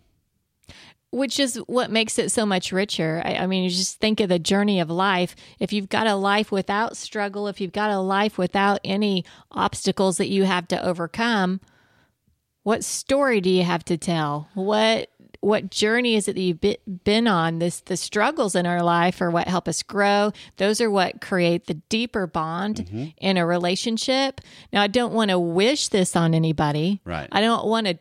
which 1.10 1.38
is 1.38 1.56
what 1.68 1.92
makes 1.92 2.18
it 2.18 2.32
so 2.32 2.44
much 2.44 2.72
richer. 2.72 3.22
I, 3.24 3.36
I 3.36 3.46
mean, 3.46 3.62
you 3.62 3.70
just 3.70 4.00
think 4.00 4.18
of 4.18 4.28
the 4.28 4.40
journey 4.40 4.80
of 4.80 4.90
life. 4.90 5.36
If 5.60 5.72
you've 5.72 5.88
got 5.88 6.08
a 6.08 6.16
life 6.16 6.50
without 6.50 6.96
struggle, 6.96 7.46
if 7.46 7.60
you've 7.60 7.72
got 7.72 7.90
a 7.90 8.00
life 8.00 8.36
without 8.36 8.80
any 8.82 9.24
obstacles 9.52 10.16
that 10.16 10.28
you 10.28 10.42
have 10.42 10.66
to 10.68 10.84
overcome, 10.84 11.60
what 12.64 12.82
story 12.82 13.40
do 13.40 13.48
you 13.50 13.62
have 13.62 13.84
to 13.84 13.96
tell? 13.96 14.48
What 14.54 15.10
what 15.44 15.70
journey 15.70 16.14
is 16.14 16.26
it 16.28 16.34
that 16.36 16.40
you've 16.42 17.04
been 17.04 17.26
on? 17.28 17.58
This 17.58 17.80
the 17.80 17.96
struggles 17.96 18.54
in 18.54 18.66
our 18.66 18.82
life 18.82 19.20
are 19.20 19.30
what 19.30 19.46
help 19.48 19.68
us 19.68 19.82
grow. 19.82 20.32
Those 20.56 20.80
are 20.80 20.90
what 20.90 21.20
create 21.20 21.66
the 21.66 21.74
deeper 21.74 22.26
bond 22.26 23.12
in 23.18 23.36
a 23.36 23.44
relationship. 23.46 24.40
Now, 24.72 24.82
I 24.82 24.86
don't 24.86 25.12
want 25.12 25.30
to 25.30 25.38
wish 25.38 25.88
this 25.88 26.16
on 26.16 26.34
anybody. 26.34 27.00
Right. 27.04 27.28
I 27.30 27.40
don't 27.40 27.66
want 27.66 27.86
to 27.86 27.98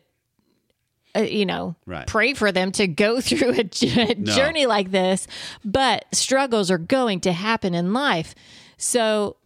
uh, 1.16 1.20
you 1.20 1.46
know, 1.46 1.76
Right. 1.86 2.08
pray 2.08 2.34
for 2.34 2.50
them 2.50 2.72
to 2.72 2.88
go 2.88 3.20
through 3.20 3.50
a 3.50 3.62
j- 3.64 4.14
journey 4.14 4.66
like 4.66 4.90
this, 4.90 5.28
but 5.64 6.06
struggles 6.12 6.70
are 6.72 6.78
going 6.78 7.20
to 7.20 7.32
happen 7.32 7.72
in 7.72 7.92
life. 7.92 8.34
So 8.78 9.36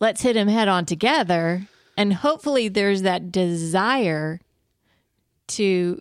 let's 0.00 0.22
hit 0.22 0.34
them 0.34 0.46
head 0.48 0.68
on 0.68 0.86
together. 0.86 1.66
And 1.96 2.14
hopefully 2.14 2.68
there's 2.68 3.02
that 3.02 3.32
desire 3.32 4.40
to 5.48 6.00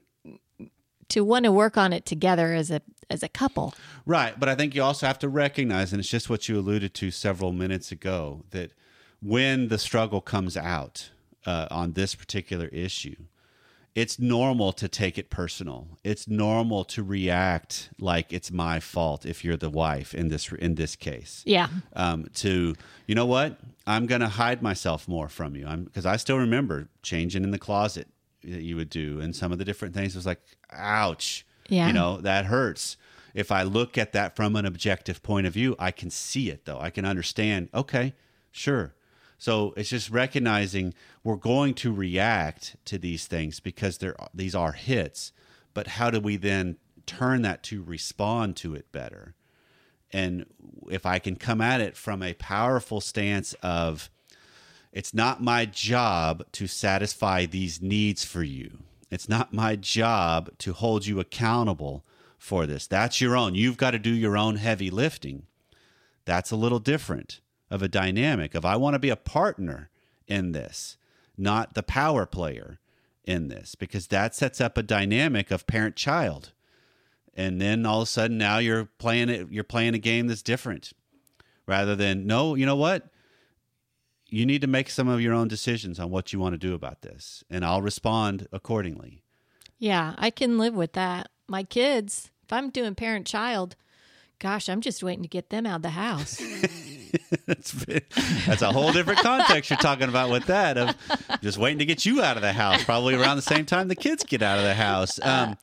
to 1.12 1.24
want 1.24 1.46
to 1.46 1.52
work 1.52 1.78
on 1.78 1.94
it 1.94 2.06
together 2.06 2.54
as 2.54 2.72
a 2.72 2.82
as 3.10 3.24
a 3.24 3.30
couple. 3.30 3.74
Right. 4.06 4.40
But 4.40 4.50
I 4.50 4.56
think 4.56 4.74
you 4.74 4.82
also 4.84 5.06
have 5.06 5.20
to 5.20 5.30
recognize, 5.30 5.92
and 5.92 6.00
it's 6.00 6.10
just 6.10 6.30
what 6.30 6.48
you 6.48 6.58
alluded 6.58 6.94
to 6.96 7.12
several 7.12 7.52
minutes 7.52 7.92
ago, 7.92 8.46
that 8.52 8.72
when 9.22 9.68
the 9.68 9.78
struggle 9.78 10.22
comes 10.22 10.56
out 10.58 11.12
uh, 11.46 11.68
on 11.70 11.94
this 11.94 12.16
particular 12.16 12.68
issue, 12.68 13.16
it's 13.94 14.18
normal 14.18 14.72
to 14.74 14.88
take 14.88 15.18
it 15.18 15.30
personal. 15.30 15.88
It's 16.04 16.28
normal 16.28 16.86
to 16.86 17.04
react 17.04 17.90
like 18.00 18.32
it's 18.32 18.50
my 18.50 18.80
fault 18.80 19.26
if 19.26 19.44
you're 19.44 19.58
the 19.58 19.70
wife 19.70 20.16
in 20.16 20.30
this 20.30 20.52
in 20.54 20.76
this 20.76 20.96
case. 20.96 21.44
Yeah. 21.46 21.68
Um, 21.94 22.28
to 22.36 22.76
you 23.08 23.16
know 23.16 23.26
what, 23.26 23.60
I'm 23.86 24.06
going 24.06 24.22
to 24.22 24.30
hide 24.30 24.62
myself 24.62 25.08
more 25.10 25.28
from 25.28 25.56
you. 25.56 25.68
I'm 25.68 25.84
because 25.84 26.06
I 26.06 26.16
still 26.16 26.38
remember 26.38 26.88
changing 27.04 27.44
in 27.44 27.52
the 27.52 27.60
closet 27.60 28.08
that 28.44 28.64
you 28.64 28.76
would 28.76 28.90
do, 28.90 29.20
and 29.20 29.36
some 29.36 29.52
of 29.52 29.58
the 29.58 29.66
different 29.66 29.94
things. 29.94 30.16
Was 30.16 30.26
like, 30.26 30.42
ouch. 30.72 31.46
Yeah. 31.70 31.88
You 31.88 31.94
know 31.94 32.18
that 32.18 32.46
hurts. 32.46 32.98
If 33.34 33.52
I 33.52 33.64
look 33.64 33.98
at 33.98 34.12
that 34.12 34.36
from 34.36 34.56
an 34.56 34.66
objective 34.66 35.24
point 35.24 35.48
of 35.48 35.54
view, 35.54 35.76
I 35.80 35.92
can 35.92 36.10
see 36.10 36.50
it 36.50 36.66
though. 36.66 36.80
I 36.80 36.90
can 36.90 37.06
understand. 37.06 37.70
Okay, 37.74 38.14
sure. 38.52 38.94
So 39.38 39.74
it's 39.76 39.90
just 39.90 40.10
recognizing 40.10 40.94
we're 41.24 41.36
going 41.36 41.74
to 41.76 41.92
react 41.92 42.76
to 42.86 42.98
these 42.98 43.26
things 43.26 43.60
because 43.60 43.98
they're 43.98 44.16
these 44.34 44.54
are 44.54 44.74
hits, 44.74 45.32
but 45.74 45.88
how 45.88 46.12
do 46.12 46.20
we 46.20 46.36
then 46.36 46.78
turn 47.06 47.42
that 47.42 47.64
to 47.64 47.82
respond 47.82 48.56
to 48.58 48.76
it 48.76 48.92
better? 48.92 49.36
And 50.12 50.46
if 50.90 51.06
I 51.06 51.20
can 51.20 51.38
come 51.38 51.62
at 51.62 51.80
it 51.80 51.96
from 51.96 52.22
a 52.22 52.34
powerful 52.34 53.00
stance 53.00 53.54
of 53.64 54.10
it's 54.92 55.14
not 55.14 55.42
my 55.42 55.66
job 55.66 56.44
to 56.54 56.68
satisfy 56.68 57.46
these 57.46 57.82
needs 57.82 58.26
for 58.26 58.44
you. 58.44 58.80
It's 59.10 59.30
not 59.30 59.54
my 59.54 59.76
job 59.76 60.50
to 60.60 60.74
hold 60.74 61.06
you 61.06 61.20
accountable 61.20 62.06
for 62.38 62.66
this. 62.66 62.88
That's 62.88 63.22
your 63.22 63.38
own. 63.38 63.56
You've 63.56 63.78
got 63.78 63.92
to 63.92 64.00
do 64.00 64.10
your 64.10 64.38
own 64.38 64.56
heavy 64.56 64.90
lifting. 64.90 65.44
That's 66.26 66.52
a 66.52 66.56
little 66.56 66.80
different 66.80 67.40
of 67.70 67.82
a 67.82 67.88
dynamic 67.88 68.56
of 68.56 68.66
I 68.66 68.76
want 68.76 68.96
to 68.96 69.00
be 69.00 69.10
a 69.10 69.16
partner 69.16 69.90
in 70.28 70.52
this, 70.52 70.98
not 71.38 71.74
the 71.74 71.84
power 71.84 72.26
player 72.26 72.80
in 73.24 73.48
this, 73.48 73.76
because 73.76 74.08
that 74.08 74.36
sets 74.36 74.60
up 74.60 74.78
a 74.78 74.84
dynamic 74.84 75.52
of 75.52 75.68
parent 75.68 75.96
child. 75.96 76.52
And 77.34 77.62
then 77.62 77.86
all 77.86 78.02
of 78.02 78.08
a 78.08 78.12
sudden 78.12 78.38
now 78.38 78.58
you're 78.58 78.86
playing 78.86 79.30
it 79.30 79.48
you're 79.52 79.64
playing 79.64 79.94
a 79.94 80.00
game 80.00 80.28
that's 80.28 80.42
different. 80.42 80.92
Rather 81.66 81.96
than 81.96 82.28
no, 82.28 82.56
you 82.56 82.66
know 82.66 82.76
what? 82.76 83.11
You 84.32 84.46
need 84.46 84.62
to 84.62 84.68
make 84.68 84.90
some 84.90 85.10
of 85.10 85.20
your 85.22 85.34
own 85.34 85.50
decisions 85.50 86.00
on 86.00 86.10
what 86.10 86.32
you 86.32 86.40
want 86.40 86.54
to 86.54 86.58
do 86.58 86.74
about 86.74 87.02
this, 87.02 87.44
and 87.50 87.64
I'll 87.64 87.82
respond 87.82 88.48
accordingly. 88.52 89.24
Yeah, 89.78 90.16
I 90.18 90.30
can 90.30 90.58
live 90.58 90.74
with 90.74 90.94
that. 90.94 91.30
My 91.48 91.64
kids, 91.64 92.32
if 92.44 92.54
I'm 92.54 92.70
doing 92.70 92.96
parent 92.96 93.28
child, 93.28 93.76
gosh, 94.40 94.70
I'm 94.70 94.80
just 94.80 95.04
waiting 95.04 95.24
to 95.24 95.28
get 95.28 95.50
them 95.50 95.66
out 95.66 95.78
of 95.78 95.82
the 95.82 95.90
house. 95.90 96.38
that's, 97.46 97.72
that's 98.46 98.62
a 98.62 98.72
whole 98.72 98.92
different 98.92 99.20
context 99.20 99.70
you're 99.70 99.80
talking 99.80 100.08
about 100.08 100.30
with 100.30 100.46
that 100.46 100.78
of 100.78 100.96
just 101.42 101.58
waiting 101.58 101.80
to 101.80 101.86
get 101.86 102.06
you 102.06 102.22
out 102.22 102.38
of 102.38 102.42
the 102.42 102.54
house, 102.54 102.84
probably 102.84 103.16
around 103.16 103.36
the 103.36 103.42
same 103.42 103.66
time 103.66 103.88
the 103.88 103.96
kids 103.96 104.24
get 104.24 104.42
out 104.42 104.58
of 104.58 104.64
the 104.64 104.74
house. 104.74 105.20
Um, 105.22 105.58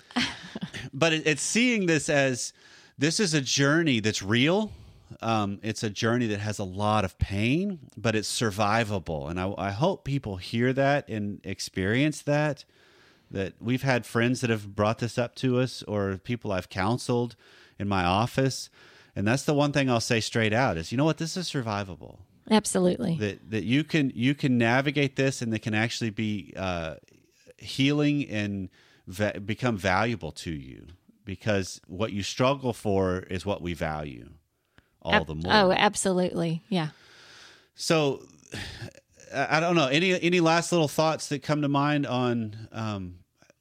but 0.93 1.13
it, 1.13 1.27
it's 1.27 1.43
seeing 1.43 1.87
this 1.87 2.09
as 2.09 2.53
this 2.99 3.19
is 3.19 3.35
a 3.35 3.41
journey 3.41 4.01
that's 4.01 4.23
real. 4.23 4.73
Um, 5.21 5.59
it's 5.63 5.83
a 5.83 5.91
journey 5.91 6.27
that 6.29 6.41
has 6.41 6.59
a 6.59 6.65
lot 6.65 7.05
of 7.05 7.19
pain, 7.19 7.81
but 7.97 8.15
it's 8.15 8.31
survivable. 8.31 9.29
And 9.29 9.41
I, 9.41 9.53
I 9.59 9.71
hope 9.71 10.05
people 10.05 10.37
hear 10.37 10.73
that 10.73 11.09
and 11.09 11.41
experience 11.45 12.23
that. 12.23 12.65
That 13.31 13.55
we've 13.61 13.83
had 13.83 14.07
friends 14.07 14.41
that 14.41 14.49
have 14.49 14.75
brought 14.75 14.99
this 14.99 15.19
up 15.19 15.35
to 15.37 15.59
us, 15.61 15.83
or 15.83 16.17
people 16.17 16.51
I've 16.51 16.71
counseled 16.71 17.37
in 17.79 17.87
my 17.87 18.05
office 18.05 18.71
and 19.19 19.27
that's 19.27 19.43
the 19.43 19.53
one 19.53 19.73
thing 19.73 19.91
I'll 19.91 19.99
say 19.99 20.21
straight 20.21 20.53
out 20.53 20.77
is, 20.77 20.93
you 20.93 20.97
know 20.97 21.05
what, 21.05 21.19
this 21.19 21.37
is 21.37 21.51
survivable. 21.51 22.19
Absolutely. 22.49 23.17
That 23.17 23.51
that 23.51 23.65
you 23.65 23.83
can 23.83 24.13
you 24.15 24.33
can 24.37 24.57
navigate 24.57 25.17
this, 25.17 25.43
and 25.43 25.53
it 25.53 25.59
can 25.59 25.75
actually 25.75 26.11
be 26.11 26.55
uh, 26.57 26.95
healing 27.57 28.29
and 28.29 28.69
va- 29.09 29.41
become 29.45 29.77
valuable 29.77 30.31
to 30.31 30.53
you 30.53 30.87
because 31.25 31.81
what 31.89 32.13
you 32.13 32.23
struggle 32.23 32.73
for 32.73 33.25
is 33.29 33.45
what 33.45 33.61
we 33.61 33.75
value 33.75 34.29
all 35.03 35.25
the 35.25 35.35
more. 35.35 35.53
Oh, 35.53 35.73
absolutely. 35.73 36.63
Yeah. 36.69 36.89
So 37.75 38.23
I 39.35 39.61
don't 39.61 39.77
know 39.77 39.89
any 39.89 40.21
any 40.21 40.41
last 40.41 40.73
little 40.73 40.89
thoughts 40.89 41.29
that 41.29 41.43
come 41.43 41.63
to 41.63 41.69
mind 41.69 42.07
on 42.07 42.69
um, 42.73 43.19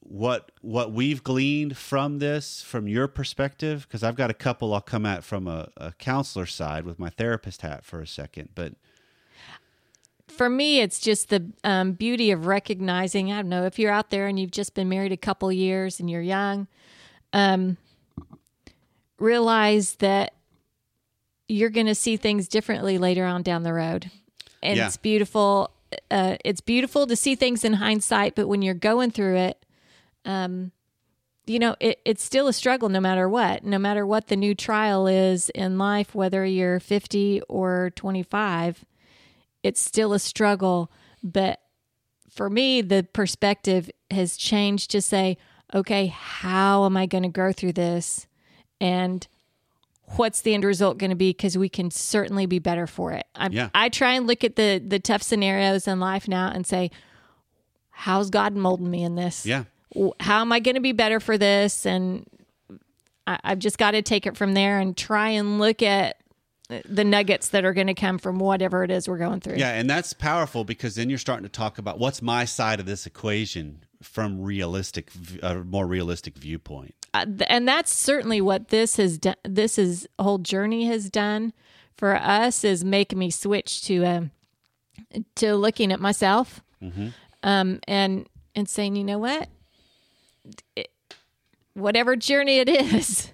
what 0.08 0.52
what 0.62 0.94
we've 0.94 1.24
gleaned 1.24 1.76
from 1.76 2.20
this 2.20 2.62
from 2.62 2.88
your 2.88 3.10
perspective 3.10 3.86
because 3.88 4.04
i've 4.04 4.16
got 4.16 4.30
a 4.30 4.34
couple 4.34 4.74
i'll 4.74 4.80
come 4.80 5.06
at 5.06 5.22
from 5.22 5.48
a, 5.48 5.68
a 5.76 5.92
counselor 5.94 6.46
side 6.46 6.86
with 6.86 6.98
my 6.98 7.10
therapist 7.10 7.62
hat 7.62 7.84
for 7.84 8.00
a 8.00 8.08
second 8.08 8.48
but 8.56 8.74
for 10.30 10.50
me 10.50 10.80
it's 10.80 11.02
just 11.02 11.28
the 11.30 11.52
um, 11.66 11.92
beauty 11.92 12.32
of 12.32 12.46
recognizing 12.46 13.34
i 13.34 13.36
don't 13.36 13.50
know 13.50 13.66
if 13.66 13.78
you're 13.78 13.92
out 13.92 14.10
there 14.10 14.28
and 14.28 14.40
you've 14.40 14.52
just 14.52 14.74
been 14.74 14.88
married 14.88 15.12
a 15.12 15.18
couple 15.18 15.52
years 15.52 16.00
and 16.00 16.10
you're 16.10 16.22
young 16.22 16.68
um, 17.34 17.76
realize 19.20 19.96
that 19.96 20.34
you're 21.48 21.70
going 21.70 21.86
to 21.88 21.96
see 21.96 22.18
things 22.18 22.48
differently 22.48 22.98
later 22.98 23.26
on 23.26 23.42
down 23.44 23.64
the 23.64 23.74
road 23.74 24.10
and 24.62 24.78
Yeah. 24.78 24.88
it's 24.88 24.98
beautiful 24.98 25.72
uh, 26.12 26.36
it's 26.44 26.60
beautiful 26.62 27.08
to 27.08 27.16
see 27.16 27.36
things 27.36 27.64
in 27.64 27.74
hindsight 27.74 28.36
but 28.36 28.48
when 28.48 28.62
you're 28.62 28.74
going 28.74 29.12
through 29.12 29.38
it 29.38 29.66
um, 30.26 30.72
you 31.46 31.60
know, 31.60 31.78
it, 31.80 32.02
it's 32.04 32.22
still 32.22 32.50
a 32.50 32.54
struggle 32.54 32.90
no 32.90 33.00
matter 33.00 33.30
what, 33.30 33.64
no 33.64 33.80
matter 33.80 34.06
what 34.06 34.28
the 34.28 34.36
new 34.36 34.54
trial 34.54 35.08
is 35.08 35.48
in 35.52 35.78
life, 35.78 36.14
whether 36.14 36.46
you're 36.46 36.82
50 36.82 37.42
or 37.48 37.92
25, 37.96 38.84
it's 39.64 39.80
still 39.80 40.12
a 40.12 40.20
struggle. 40.20 40.92
But 41.24 41.62
for 42.30 42.50
me, 42.50 42.82
the 42.82 43.08
perspective 43.14 43.90
has 44.12 44.36
changed 44.36 44.92
to 44.92 45.02
say, 45.02 45.38
okay, 45.74 46.08
how 46.08 46.84
am 46.86 46.98
I 46.98 47.06
going 47.06 47.24
to 47.24 47.30
grow 47.30 47.54
through 47.54 47.74
this? 47.74 48.28
And 48.82 49.26
what's 50.16 50.42
the 50.42 50.54
end 50.54 50.64
result 50.64 50.98
going 50.98 51.10
to 51.10 51.16
be? 51.16 51.30
Because 51.30 51.58
we 51.58 51.70
can 51.70 51.92
certainly 51.92 52.46
be 52.46 52.60
better 52.60 52.88
for 52.88 53.12
it. 53.12 53.26
I, 53.36 53.50
Yeah. 53.52 53.70
I 53.76 53.90
try 53.90 54.14
and 54.14 54.26
look 54.28 54.44
at 54.44 54.56
the, 54.56 54.82
the 54.86 55.00
tough 55.00 55.22
scenarios 55.22 55.88
in 55.88 56.00
life 56.00 56.28
now 56.28 56.50
and 56.50 56.66
say, 56.66 56.92
how's 57.90 58.30
God 58.30 58.56
molding 58.56 58.90
me 58.90 59.04
in 59.04 59.16
this? 59.16 59.46
yeah 59.46 59.66
how 60.20 60.42
am 60.42 60.52
I 60.52 60.60
going 60.60 60.76
to 60.76 60.82
be 60.82 60.92
better 60.92 61.20
for 61.20 61.38
this? 61.38 61.86
And 61.86 62.26
I, 63.26 63.40
I've 63.44 63.60
just 63.60 63.78
got 63.78 63.92
to 63.92 64.02
take 64.02 64.26
it 64.26 64.38
from 64.38 64.54
there 64.54 64.80
and 64.80 64.96
try 64.96 65.30
and 65.30 65.60
look 65.60 65.82
at 65.82 66.18
the 66.86 67.06
nuggets 67.06 67.50
that 67.50 67.64
are 67.64 67.74
going 67.74 67.88
to 67.88 67.94
come 67.94 68.18
from 68.18 68.40
whatever 68.40 68.84
it 68.84 68.92
is 68.92 69.08
we're 69.08 69.18
going 69.18 69.40
through. 69.40 69.56
yeah 69.56 69.72
and 69.72 69.90
that's 69.90 70.12
powerful 70.12 70.66
because 70.66 70.96
then 70.96 71.10
you're 71.10 71.18
starting 71.18 71.44
to 71.46 71.50
talk 71.50 71.78
about 71.78 71.98
what's 71.98 72.22
my 72.22 72.44
side 72.44 72.82
of 72.82 72.86
this 72.86 73.06
equation 73.06 73.86
from 74.02 74.42
realistic 74.42 75.10
a 75.42 75.56
more 75.56 75.88
realistic 75.88 76.36
viewpoint? 76.38 76.94
Uh, 77.14 77.26
th- 77.26 77.42
and 77.48 77.68
that's 77.68 77.92
certainly 77.94 78.42
what 78.42 78.68
this 78.70 78.98
has 78.98 79.18
done. 79.18 79.36
This 79.44 79.78
is 79.78 80.08
whole 80.20 80.38
journey 80.38 80.86
has 80.86 81.10
done 81.10 81.54
for 81.96 82.16
us 82.16 82.64
is 82.64 82.84
making 82.84 83.18
me 83.18 83.32
switch 83.32 83.84
to 83.86 84.06
um, 84.06 84.32
to 85.36 85.56
looking 85.56 85.92
at 85.92 86.00
myself, 86.00 86.62
um, 87.44 87.80
and 87.88 88.28
and 88.56 88.68
saying, 88.70 88.96
you 88.96 89.04
know 89.04 89.18
what, 89.20 89.50
It- 90.76 90.92
whatever 91.74 92.16
journey 92.16 92.60
it 92.60 92.70
is, 92.70 93.32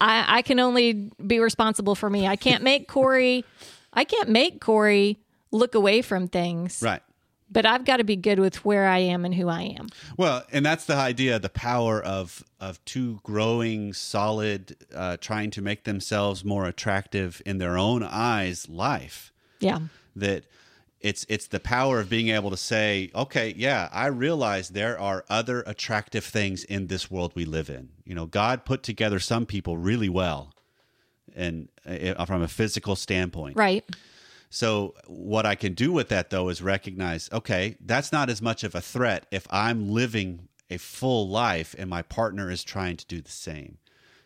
I 0.00 0.38
I 0.38 0.42
can 0.42 0.60
only 0.60 1.10
be 1.26 1.38
responsible 1.40 1.94
for 1.94 2.08
me. 2.08 2.26
I 2.26 2.36
can't 2.36 2.62
make 2.62 2.88
Corey, 2.88 3.44
I 3.92 4.04
can't 4.04 4.28
make 4.28 4.60
Corey 4.60 5.18
look 5.50 5.74
away 5.74 6.02
from 6.02 6.28
things, 6.28 6.80
right 6.82 7.02
but 7.50 7.66
I've 7.66 7.84
got 7.84 7.98
to 7.98 8.04
be 8.04 8.16
good 8.16 8.38
with 8.38 8.64
where 8.64 8.86
I 8.86 8.98
am 8.98 9.24
and 9.24 9.34
who 9.34 9.48
I 9.48 9.62
am. 9.62 9.88
Well, 10.16 10.44
and 10.52 10.64
that's 10.64 10.84
the 10.84 10.96
idea, 10.96 11.38
the 11.38 11.48
power 11.48 12.02
of 12.02 12.44
of 12.60 12.84
two 12.84 13.20
growing, 13.22 13.92
solid, 13.92 14.76
uh, 14.94 15.16
trying 15.18 15.50
to 15.52 15.62
make 15.62 15.84
themselves 15.84 16.44
more 16.44 16.66
attractive 16.66 17.40
in 17.46 17.58
their 17.58 17.78
own 17.78 18.02
eyes, 18.02 18.68
life. 18.68 19.32
Yeah. 19.60 19.80
That 20.16 20.44
it's 21.00 21.24
it's 21.28 21.46
the 21.46 21.60
power 21.60 22.00
of 22.00 22.08
being 22.10 22.28
able 22.28 22.50
to 22.50 22.56
say, 22.56 23.10
okay, 23.14 23.54
yeah, 23.56 23.88
I 23.92 24.06
realize 24.06 24.70
there 24.70 24.98
are 24.98 25.24
other 25.28 25.62
attractive 25.66 26.24
things 26.24 26.64
in 26.64 26.88
this 26.88 27.10
world 27.10 27.32
we 27.34 27.44
live 27.44 27.70
in. 27.70 27.90
You 28.04 28.14
know, 28.14 28.26
God 28.26 28.64
put 28.64 28.82
together 28.82 29.20
some 29.20 29.46
people 29.46 29.78
really 29.78 30.08
well, 30.08 30.52
and 31.36 31.68
uh, 31.86 32.24
from 32.24 32.42
a 32.42 32.48
physical 32.48 32.96
standpoint, 32.96 33.56
Right. 33.56 33.84
So 34.50 34.94
what 35.06 35.46
I 35.46 35.54
can 35.54 35.74
do 35.74 35.92
with 35.92 36.08
that 36.08 36.30
though 36.30 36.48
is 36.48 36.62
recognize, 36.62 37.28
okay, 37.32 37.76
that's 37.84 38.12
not 38.12 38.30
as 38.30 38.40
much 38.40 38.64
of 38.64 38.74
a 38.74 38.80
threat 38.80 39.26
if 39.30 39.46
I'm 39.50 39.90
living 39.90 40.48
a 40.70 40.76
full 40.78 41.28
life 41.28 41.74
and 41.78 41.88
my 41.88 42.02
partner 42.02 42.50
is 42.50 42.62
trying 42.64 42.96
to 42.96 43.06
do 43.06 43.20
the 43.20 43.30
same. 43.30 43.78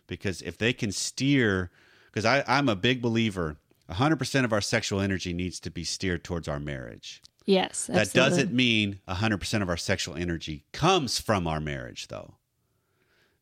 Because 0.07 0.43
if 0.43 0.59
they 0.59 0.73
can 0.73 0.93
steer, 0.93 1.71
because 2.13 2.25
I'm 2.25 2.69
a 2.69 2.77
big 2.77 3.01
believer, 3.01 3.57
100% 3.91 4.45
of 4.45 4.53
our 4.53 4.61
sexual 4.61 5.01
energy 5.01 5.33
needs 5.33 5.61
to 5.61 5.71
be 5.71 5.85
steered 5.85 6.25
towards 6.25 6.49
our 6.49 6.61
marriage. 6.61 7.23
Yes. 7.47 7.87
That 7.87 8.13
doesn't 8.13 8.53
mean 8.53 9.01
100% 9.09 9.63
of 9.63 9.69
our 9.69 9.77
sexual 9.77 10.15
energy 10.17 10.65
comes 10.73 11.19
from 11.19 11.47
our 11.47 11.61
marriage, 11.61 12.09
though. 12.09 12.35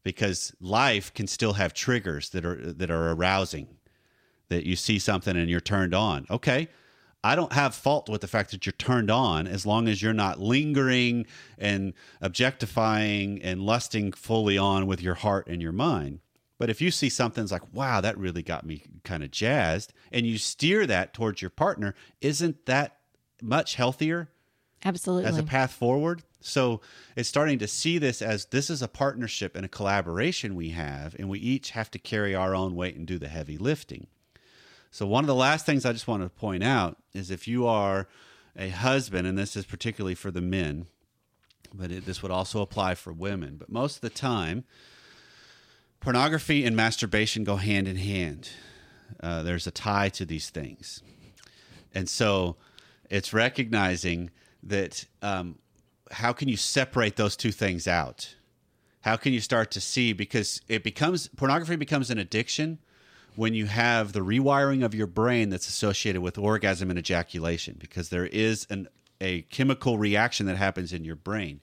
because 0.03 0.55
life 0.61 1.13
can 1.15 1.27
still 1.27 1.55
have 1.55 1.75
triggers 1.75 2.31
that 2.31 2.45
are 2.45 2.73
that 2.73 2.91
are 2.91 3.13
arousing 3.13 3.69
that 4.51 4.67
you 4.67 4.77
see 4.77 4.99
something 4.99 5.37
and 5.37 5.49
you're 5.49 5.61
turned 5.61 5.95
on 5.95 6.27
okay 6.31 6.69
i 7.25 7.35
don't 7.35 7.53
have 7.53 7.75
fault 7.75 8.09
with 8.09 8.21
the 8.21 8.27
fact 8.27 8.51
that 8.51 8.67
you're 8.67 8.73
turned 8.73 9.11
on 9.11 9.47
as 9.47 9.65
long 9.65 9.89
as 9.89 10.03
you're 10.03 10.13
not 10.13 10.39
lingering 10.39 11.27
and 11.59 11.95
objectifying 12.21 13.41
and 13.43 13.63
lusting 13.63 14.13
fully 14.13 14.59
on 14.59 14.87
with 14.87 15.01
your 15.01 15.15
heart 15.15 15.47
and 15.47 15.63
your 15.63 15.73
mind 15.73 16.21
but 16.59 16.69
if 16.69 16.81
you 16.83 16.91
see 16.91 17.09
something's 17.09 17.51
like 17.51 17.63
wow 17.73 18.01
that 18.01 18.19
really 18.19 18.43
got 18.43 18.67
me 18.67 18.85
kind 19.05 19.25
of 19.25 19.31
jazzed 19.31 19.93
and 20.13 20.27
you 20.27 20.37
steer 20.37 20.87
that 20.87 21.15
towards 21.15 21.41
your 21.41 21.51
partner 21.51 21.95
isn't 22.21 22.67
that 22.67 22.99
much 23.43 23.77
healthier 23.77 24.29
Absolutely. 24.85 25.29
as 25.29 25.39
a 25.39 25.43
path 25.43 25.73
forward. 25.73 26.23
So 26.41 26.81
it's 27.17 27.29
starting 27.29 27.59
to 27.59 27.69
see 27.69 27.99
this 27.99 28.23
as 28.23 28.47
this 28.47 28.71
is 28.71 28.81
a 28.81 28.89
partnership 28.89 29.55
and 29.57 29.65
a 29.65 29.69
collaboration 29.69 30.55
we 30.55 30.71
have, 30.71 31.15
and 31.19 31.29
we 31.29 31.39
each 31.39 31.71
have 31.73 31.91
to 31.91 31.99
carry 31.99 32.35
our 32.35 32.55
own 32.55 32.75
weight 32.75 32.97
and 32.97 33.07
do 33.07 33.19
the 33.19 33.29
heavy 33.29 33.59
lifting. 33.59 34.07
So, 34.91 35.07
one 35.07 35.23
of 35.23 35.29
the 35.29 35.35
last 35.35 35.67
things 35.67 35.87
I 35.87 35.93
just 35.93 36.09
want 36.09 36.23
to 36.23 36.29
point 36.29 36.65
out 36.65 36.97
is 37.15 37.31
if 37.31 37.47
you 37.47 37.67
are 37.67 38.09
a 38.57 38.71
husband, 38.71 39.27
and 39.27 39.39
this 39.39 39.57
is 39.57 39.65
particularly 39.65 40.17
for 40.17 40.31
the 40.31 40.41
men, 40.41 40.87
but 41.73 41.93
it, 41.93 42.07
this 42.07 42.23
would 42.23 42.33
also 42.33 42.61
apply 42.61 42.97
for 42.97 43.13
women, 43.13 43.57
but 43.57 43.71
most 43.71 43.97
of 43.97 44.01
the 44.01 44.11
time, 44.11 44.65
pornography 46.01 46.65
and 46.65 46.75
masturbation 46.75 47.45
go 47.45 47.57
hand 47.57 47.87
in 47.87 47.97
hand. 47.97 48.51
Uh, 49.21 49.43
there's 49.43 49.67
a 49.67 49.71
tie 49.71 50.09
to 50.09 50.25
these 50.25 50.51
things. 50.51 51.03
And 51.95 52.09
so 52.09 52.57
it's 53.09 53.33
recognizing 53.33 54.31
that 54.63 55.05
um, 55.23 55.59
how 56.11 56.33
can 56.33 56.49
you 56.49 56.57
separate 56.57 57.17
those 57.17 57.37
two 57.37 57.53
things 57.53 57.87
out? 57.87 58.35
How 59.03 59.17
can 59.17 59.33
you 59.33 59.41
start 59.41 59.71
to 59.73 59.81
see 59.81 60.13
because 60.13 60.61
it 60.69 60.83
becomes 60.83 61.29
pornography 61.29 61.77
becomes 61.77 62.11
an 62.11 62.19
addiction 62.19 62.79
when 63.37 63.55
you 63.55 63.67
have 63.67 64.13
the 64.13 64.21
rewiring 64.21 64.85
of 64.85 64.95
your 64.95 65.07
brain 65.07 65.51
that's 65.51 65.69
associated 65.69 66.21
with 66.21 66.39
orgasm 66.39 66.91
and 66.91 66.99
ejaculation 66.99 67.77
because 67.79 68.09
there 68.09 68.27
is 68.27 68.67
an 68.71 68.89
a 69.23 69.43
chemical 69.43 69.99
reaction 69.99 70.47
that 70.47 70.57
happens 70.57 70.93
in 70.93 71.05
your 71.05 71.17
brain 71.17 71.61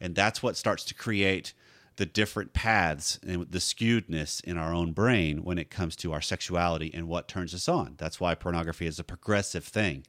and 0.00 0.14
that's 0.14 0.42
what 0.42 0.56
starts 0.56 0.84
to 0.84 0.94
create 0.94 1.52
the 1.98 2.06
different 2.06 2.52
paths 2.52 3.18
and 3.26 3.50
the 3.50 3.58
skewedness 3.58 4.42
in 4.44 4.56
our 4.56 4.72
own 4.72 4.92
brain 4.92 5.42
when 5.42 5.58
it 5.58 5.68
comes 5.68 5.96
to 5.96 6.12
our 6.12 6.20
sexuality 6.20 6.92
and 6.94 7.08
what 7.08 7.26
turns 7.26 7.52
us 7.52 7.68
on. 7.68 7.94
That's 7.98 8.20
why 8.20 8.36
pornography 8.36 8.86
is 8.86 9.00
a 9.00 9.04
progressive 9.04 9.64
thing. 9.64 10.06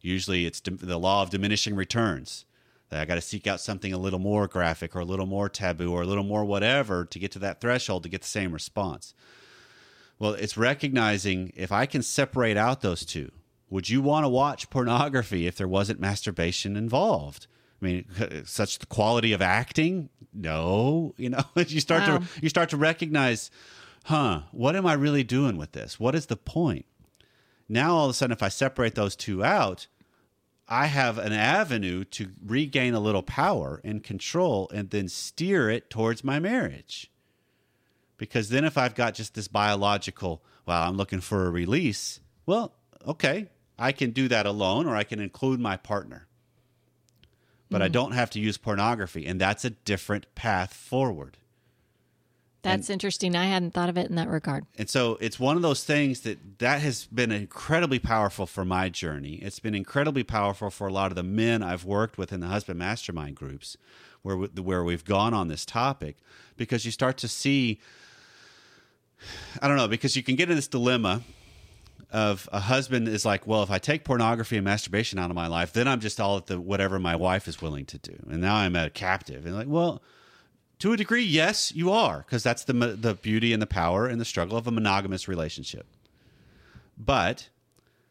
Usually 0.00 0.46
it's 0.46 0.62
the 0.64 0.98
law 0.98 1.22
of 1.22 1.30
diminishing 1.30 1.76
returns. 1.76 2.46
That 2.88 3.00
I 3.00 3.04
got 3.04 3.16
to 3.16 3.20
seek 3.20 3.46
out 3.46 3.60
something 3.60 3.92
a 3.92 3.98
little 3.98 4.20
more 4.20 4.46
graphic 4.46 4.94
or 4.94 5.00
a 5.00 5.04
little 5.04 5.26
more 5.26 5.48
taboo 5.48 5.92
or 5.92 6.02
a 6.02 6.06
little 6.06 6.24
more 6.24 6.44
whatever 6.44 7.04
to 7.04 7.18
get 7.18 7.32
to 7.32 7.38
that 7.40 7.60
threshold 7.60 8.04
to 8.04 8.08
get 8.08 8.22
the 8.22 8.28
same 8.28 8.52
response. 8.52 9.12
Well, 10.18 10.32
it's 10.34 10.56
recognizing 10.56 11.52
if 11.56 11.70
I 11.72 11.86
can 11.86 12.02
separate 12.02 12.56
out 12.56 12.80
those 12.80 13.04
two, 13.04 13.30
would 13.68 13.88
you 13.90 14.00
want 14.00 14.24
to 14.24 14.28
watch 14.28 14.70
pornography 14.70 15.46
if 15.46 15.56
there 15.56 15.68
wasn't 15.68 16.00
masturbation 16.00 16.76
involved? 16.76 17.46
I 17.82 17.84
mean, 17.84 18.06
such 18.46 18.78
the 18.78 18.86
quality 18.86 19.32
of 19.32 19.42
acting? 19.42 20.08
No, 20.32 21.14
you 21.18 21.28
know, 21.30 21.44
you 21.56 21.80
start 21.80 22.06
Wow. 22.08 22.18
to 22.18 22.24
you 22.40 22.48
start 22.48 22.70
to 22.70 22.76
recognize, 22.76 23.50
huh? 24.04 24.42
What 24.52 24.76
am 24.76 24.86
I 24.86 24.94
really 24.94 25.24
doing 25.24 25.56
with 25.58 25.72
this? 25.72 26.00
What 26.00 26.14
is 26.14 26.26
the 26.26 26.36
point? 26.36 26.86
Now 27.68 27.96
all 27.96 28.04
of 28.06 28.10
a 28.10 28.14
sudden, 28.14 28.32
if 28.32 28.42
I 28.42 28.48
separate 28.48 28.94
those 28.94 29.16
two 29.16 29.44
out, 29.44 29.88
I 30.68 30.86
have 30.86 31.18
an 31.18 31.32
avenue 31.32 32.04
to 32.04 32.30
regain 32.44 32.94
a 32.94 33.00
little 33.00 33.22
power 33.22 33.80
and 33.84 34.02
control, 34.02 34.70
and 34.72 34.90
then 34.90 35.08
steer 35.08 35.68
it 35.68 35.90
towards 35.90 36.24
my 36.24 36.38
marriage. 36.38 37.10
Because 38.18 38.48
then, 38.48 38.64
if 38.64 38.78
I've 38.78 38.94
got 38.94 39.14
just 39.14 39.34
this 39.34 39.48
biological, 39.48 40.42
well, 40.64 40.82
I'm 40.82 40.96
looking 40.96 41.20
for 41.20 41.46
a 41.46 41.50
release. 41.50 42.20
Well, 42.46 42.72
okay, 43.06 43.48
I 43.78 43.92
can 43.92 44.10
do 44.10 44.28
that 44.28 44.46
alone, 44.46 44.86
or 44.86 44.96
I 44.96 45.04
can 45.04 45.20
include 45.20 45.60
my 45.60 45.76
partner 45.76 46.26
but 47.70 47.82
I 47.82 47.86
hmm. 47.86 47.92
don't 47.92 48.12
have 48.12 48.30
to 48.30 48.40
use 48.40 48.56
pornography. 48.56 49.26
And 49.26 49.40
that's 49.40 49.64
a 49.64 49.70
different 49.70 50.34
path 50.34 50.72
forward. 50.72 51.38
That's 52.62 52.90
interesting. 52.90 53.36
I 53.36 53.44
hadn't 53.44 53.74
thought 53.74 53.88
of 53.88 53.96
it 53.96 54.10
in 54.10 54.16
that 54.16 54.28
regard. 54.28 54.66
And 54.76 54.90
so 54.90 55.18
it's 55.20 55.38
one 55.38 55.54
of 55.54 55.62
those 55.62 55.84
things 55.84 56.22
that 56.22 56.58
that 56.58 56.80
has 56.80 57.06
been 57.06 57.30
incredibly 57.30 58.00
powerful 58.00 58.44
for 58.44 58.64
my 58.64 58.88
journey. 58.88 59.34
It's 59.34 59.60
been 59.60 59.74
incredibly 59.74 60.24
powerful 60.24 60.70
for 60.70 60.88
a 60.88 60.92
lot 60.92 61.12
of 61.12 61.14
the 61.14 61.22
men 61.22 61.62
I've 61.62 61.84
worked 61.84 62.18
with 62.18 62.32
in 62.32 62.40
the 62.40 62.48
husband 62.48 62.80
mastermind 62.80 63.36
groups 63.36 63.76
where 64.22 64.36
where 64.36 64.82
we've 64.82 65.04
gone 65.04 65.32
on 65.32 65.46
this 65.46 65.64
topic 65.64 66.16
because 66.56 66.84
you 66.84 66.90
start 66.90 67.18
to 67.18 67.28
see 67.28 67.78
I 69.60 69.68
don't 69.68 69.76
know 69.76 69.88
because 69.88 70.16
you 70.16 70.22
can 70.22 70.36
get 70.36 70.50
in 70.50 70.56
this 70.56 70.68
dilemma 70.68 71.22
of 72.10 72.48
a 72.52 72.60
husband 72.60 73.08
is 73.08 73.24
like, 73.24 73.46
well, 73.46 73.62
if 73.62 73.70
I 73.70 73.78
take 73.78 74.04
pornography 74.04 74.56
and 74.56 74.64
masturbation 74.64 75.18
out 75.18 75.30
of 75.30 75.36
my 75.36 75.46
life, 75.48 75.72
then 75.72 75.88
I'm 75.88 76.00
just 76.00 76.20
all 76.20 76.36
at 76.36 76.46
the 76.46 76.60
whatever 76.60 76.98
my 76.98 77.16
wife 77.16 77.48
is 77.48 77.60
willing 77.60 77.84
to 77.86 77.98
do, 77.98 78.16
and 78.30 78.40
now 78.40 78.56
I'm 78.56 78.76
a 78.76 78.90
captive. 78.90 79.44
And 79.44 79.54
like, 79.54 79.66
well, 79.68 80.02
to 80.78 80.92
a 80.92 80.96
degree, 80.96 81.24
yes, 81.24 81.72
you 81.74 81.90
are, 81.90 82.18
because 82.18 82.42
that's 82.42 82.64
the 82.64 82.72
the 82.72 83.14
beauty 83.14 83.52
and 83.52 83.60
the 83.60 83.66
power 83.66 84.06
and 84.06 84.20
the 84.20 84.24
struggle 84.24 84.56
of 84.56 84.66
a 84.66 84.70
monogamous 84.70 85.26
relationship. 85.26 85.86
But 86.96 87.48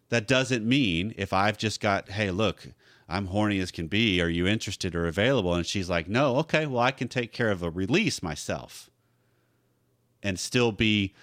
that 0.09 0.27
doesn't 0.27 0.65
mean 0.65 1.13
if 1.17 1.33
I've 1.33 1.57
just 1.57 1.79
got, 1.79 2.09
hey, 2.09 2.31
look, 2.31 2.67
I'm 3.07 3.27
horny 3.27 3.59
as 3.59 3.71
can 3.71 3.87
be. 3.87 4.21
Are 4.21 4.29
you 4.29 4.47
interested 4.47 4.95
or 4.95 5.07
available? 5.07 5.53
And 5.53 5.65
she's 5.65 5.89
like, 5.89 6.07
no, 6.07 6.37
okay, 6.37 6.65
well, 6.65 6.81
I 6.81 6.91
can 6.91 7.07
take 7.07 7.31
care 7.31 7.51
of 7.51 7.63
a 7.63 7.69
release 7.69 8.21
myself, 8.21 8.89
and 10.25 10.39
still 10.39 10.71
be, 10.71 11.13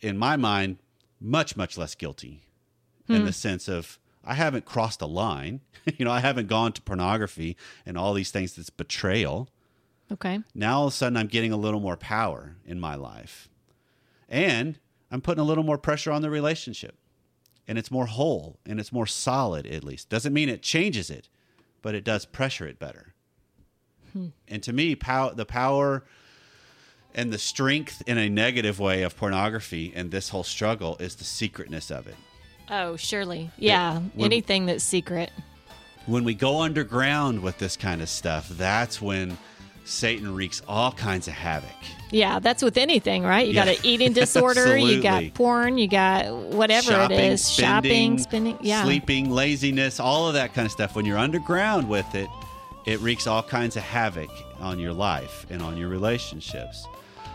in 0.00 0.18
my 0.18 0.36
mind, 0.36 0.78
much 1.20 1.56
much 1.56 1.78
less 1.78 1.94
guilty 1.94 2.42
in 3.08 3.20
hmm. 3.20 3.26
the 3.26 3.32
sense 3.32 3.68
of 3.68 4.00
I 4.24 4.34
haven't 4.34 4.64
crossed 4.64 5.00
a 5.00 5.06
line. 5.06 5.60
you 5.98 6.04
know, 6.04 6.10
I 6.10 6.18
haven't 6.18 6.48
gone 6.48 6.72
to 6.72 6.82
pornography 6.82 7.56
and 7.86 7.96
all 7.96 8.12
these 8.12 8.32
things 8.32 8.54
that's 8.54 8.70
betrayal. 8.70 9.48
Okay. 10.10 10.40
Now 10.52 10.80
all 10.80 10.86
of 10.88 10.92
a 10.92 10.96
sudden 10.96 11.16
I'm 11.16 11.28
getting 11.28 11.52
a 11.52 11.56
little 11.56 11.80
more 11.80 11.96
power 11.96 12.56
in 12.66 12.80
my 12.80 12.96
life. 12.96 13.48
And 14.28 14.78
I'm 15.10 15.20
putting 15.20 15.40
a 15.40 15.46
little 15.46 15.64
more 15.64 15.78
pressure 15.78 16.10
on 16.10 16.22
the 16.22 16.30
relationship. 16.30 16.96
And 17.68 17.78
it's 17.78 17.90
more 17.90 18.06
whole 18.06 18.58
and 18.66 18.80
it's 18.80 18.92
more 18.92 19.06
solid 19.06 19.64
at 19.66 19.84
least. 19.84 20.08
Doesn't 20.08 20.32
mean 20.32 20.48
it 20.48 20.62
changes 20.62 21.08
it, 21.08 21.28
but 21.82 21.94
it 21.94 22.02
does 22.02 22.26
pressure 22.26 22.66
it 22.66 22.80
better. 22.80 23.14
Hmm. 24.12 24.28
And 24.48 24.60
to 24.64 24.72
me, 24.72 24.96
pow- 24.96 25.30
the 25.30 25.46
power 25.46 26.04
and 27.14 27.32
the 27.32 27.38
strength 27.38 28.02
in 28.06 28.18
a 28.18 28.28
negative 28.28 28.78
way 28.80 29.02
of 29.02 29.16
pornography 29.16 29.92
and 29.94 30.10
this 30.10 30.28
whole 30.30 30.44
struggle 30.44 30.96
is 30.98 31.14
the 31.16 31.24
secretness 31.24 31.90
of 31.90 32.06
it. 32.06 32.16
Oh, 32.70 32.96
surely. 32.96 33.50
Yeah. 33.58 33.98
when- 34.14 34.26
Anything 34.26 34.66
that's 34.66 34.84
secret. 34.84 35.30
when 36.06 36.24
we 36.24 36.34
go 36.34 36.60
underground 36.62 37.40
with 37.42 37.58
this 37.58 37.76
kind 37.76 38.00
of 38.02 38.08
stuff, 38.08 38.48
that's 38.48 39.00
when 39.00 39.36
Satan 39.84 40.34
wreaks 40.34 40.62
all 40.68 40.92
kinds 40.92 41.26
of 41.28 41.34
havoc. 41.34 41.68
Yeah, 42.10 42.38
that's 42.38 42.62
with 42.62 42.76
anything, 42.76 43.22
right? 43.24 43.46
You 43.46 43.54
Yeah. 43.54 43.64
got 43.66 43.76
an 43.78 43.80
eating 43.84 44.12
disorder, 44.22 44.76
you 44.76 45.02
got 45.02 45.34
porn, 45.34 45.76
you 45.78 45.88
got 45.88 46.32
whatever 46.34 46.92
shopping, 46.92 47.18
it 47.18 47.32
is, 47.32 47.50
shopping, 47.50 48.18
spending. 48.18 48.58
Yeah. 48.62 48.84
sleeping, 48.84 49.30
laziness, 49.30 49.98
all 50.00 50.28
of 50.28 50.34
that 50.34 50.54
kind 50.54 50.66
of 50.66 50.72
stuff. 50.72 50.94
When 50.94 51.04
you're 51.04 51.18
underground 51.18 51.88
with 51.88 52.14
it, 52.14 52.28
it 52.86 53.00
wreaks 53.00 53.26
all 53.26 53.42
kinds 53.42 53.76
of 53.76 53.82
havoc 53.82 54.30
on 54.60 54.78
your 54.78 54.92
life 54.92 55.46
and 55.50 55.60
on 55.62 55.76
your 55.76 55.88
relationships. 55.88 56.86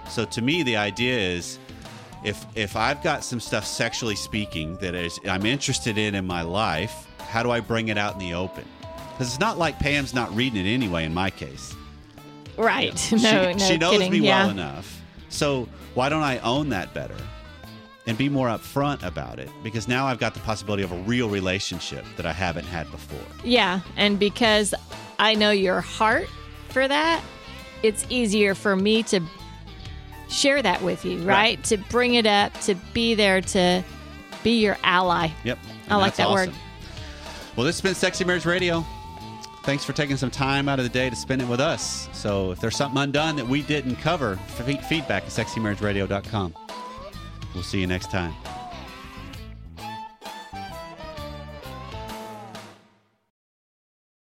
So 0.10 0.26
to 0.26 0.42
me, 0.42 0.64
the 0.64 0.78
idea 0.78 1.18
is 1.18 1.60
if 2.24 2.46
if 2.56 2.76
I've 2.76 3.02
got 3.04 3.24
some 3.24 3.40
stuff 3.40 3.66
sexually 3.66 4.16
speaking 4.16 4.78
that 4.78 4.96
is 4.96 5.20
I'm 5.28 5.46
interested 5.46 5.98
in 5.98 6.16
in 6.16 6.26
my 6.26 6.42
life, 6.42 7.08
how 7.20 7.44
do 7.44 7.52
I 7.52 7.60
bring 7.60 7.90
it 7.90 7.98
out 7.98 8.14
in 8.14 8.20
the 8.20 8.34
open? 8.34 8.66
Because 9.12 9.28
it's 9.28 9.40
not 9.40 9.58
like 9.58 9.80
Pam's 9.80 10.14
not 10.14 10.34
reading 10.36 10.66
it 10.66 10.70
anyway. 10.70 11.04
In 11.06 11.14
my 11.14 11.30
case, 11.30 11.76
Right. 12.58 12.94
No, 13.12 13.18
she, 13.18 13.54
no 13.54 13.58
she 13.58 13.78
knows 13.78 13.92
kidding. 13.98 14.12
me 14.12 14.20
yeah. 14.20 14.44
well 14.44 14.50
enough. 14.50 15.02
So 15.30 15.68
why 15.94 16.10
don't 16.10 16.24
I 16.24 16.40
own 16.40 16.70
that 16.70 16.94
better 16.94 17.16
and 18.08 18.18
be 18.18 18.30
more 18.30 18.48
upfront 18.48 19.04
about 19.04 19.40
it? 19.40 19.50
Because 19.64 19.88
now 19.88 20.06
I've 20.08 20.20
got 20.20 20.34
the 20.34 20.40
possibility 20.42 20.84
of 20.84 20.92
a 20.92 20.98
real 21.00 21.30
relationship 21.30 22.04
that 22.16 22.26
I 22.26 22.34
haven't 22.34 22.66
had 22.66 22.90
before. 22.92 23.20
Yeah, 23.44 23.82
and 23.96 24.18
because 24.20 24.74
I 25.20 25.36
know 25.36 25.52
your 25.52 25.82
heart 25.82 26.28
for 26.70 26.88
that, 26.88 27.22
it's 27.84 28.06
easier 28.10 28.56
for 28.56 28.76
me 28.76 29.04
to 29.04 29.22
share 30.30 30.62
that 30.62 30.82
with 30.82 31.06
you, 31.06 31.18
right? 31.20 31.26
Right. 31.28 31.64
To 31.66 31.78
bring 31.78 32.16
it 32.16 32.26
up, 32.26 32.54
to 32.62 32.76
be 32.94 33.16
there, 33.16 33.42
to 33.42 33.84
be 34.44 34.60
your 34.60 34.78
ally. 34.84 35.30
Yep. 35.44 35.60
I 35.90 35.96
like 35.96 36.16
that 36.16 36.30
word. 36.30 36.52
Well, 37.56 37.66
this 37.66 37.76
has 37.78 37.82
been 37.82 37.96
Sexy 37.96 38.24
Marriage 38.24 38.46
Radio. 38.46 38.86
Thanks 39.64 39.84
for 39.84 39.92
taking 39.94 40.16
some 40.16 40.32
time 40.32 40.70
out 40.70 40.80
of 40.80 40.84
the 40.86 40.90
day 40.90 41.10
to 41.10 41.16
spend 41.16 41.42
it 41.42 41.48
with 41.48 41.60
us. 41.60 42.08
So 42.14 42.52
if 42.52 42.60
there's 42.60 42.78
something 42.78 43.02
undone 43.02 43.36
that 43.36 43.48
we 43.48 43.62
didn't 43.62 43.98
cover, 43.98 44.38
fe- 44.48 44.80
feedback 44.88 45.24
at 45.24 45.30
sexymarriageradio.com. 45.30 46.54
We'll 47.54 47.64
see 47.64 47.82
you 47.82 47.88
next 47.88 48.10
time. 48.12 48.34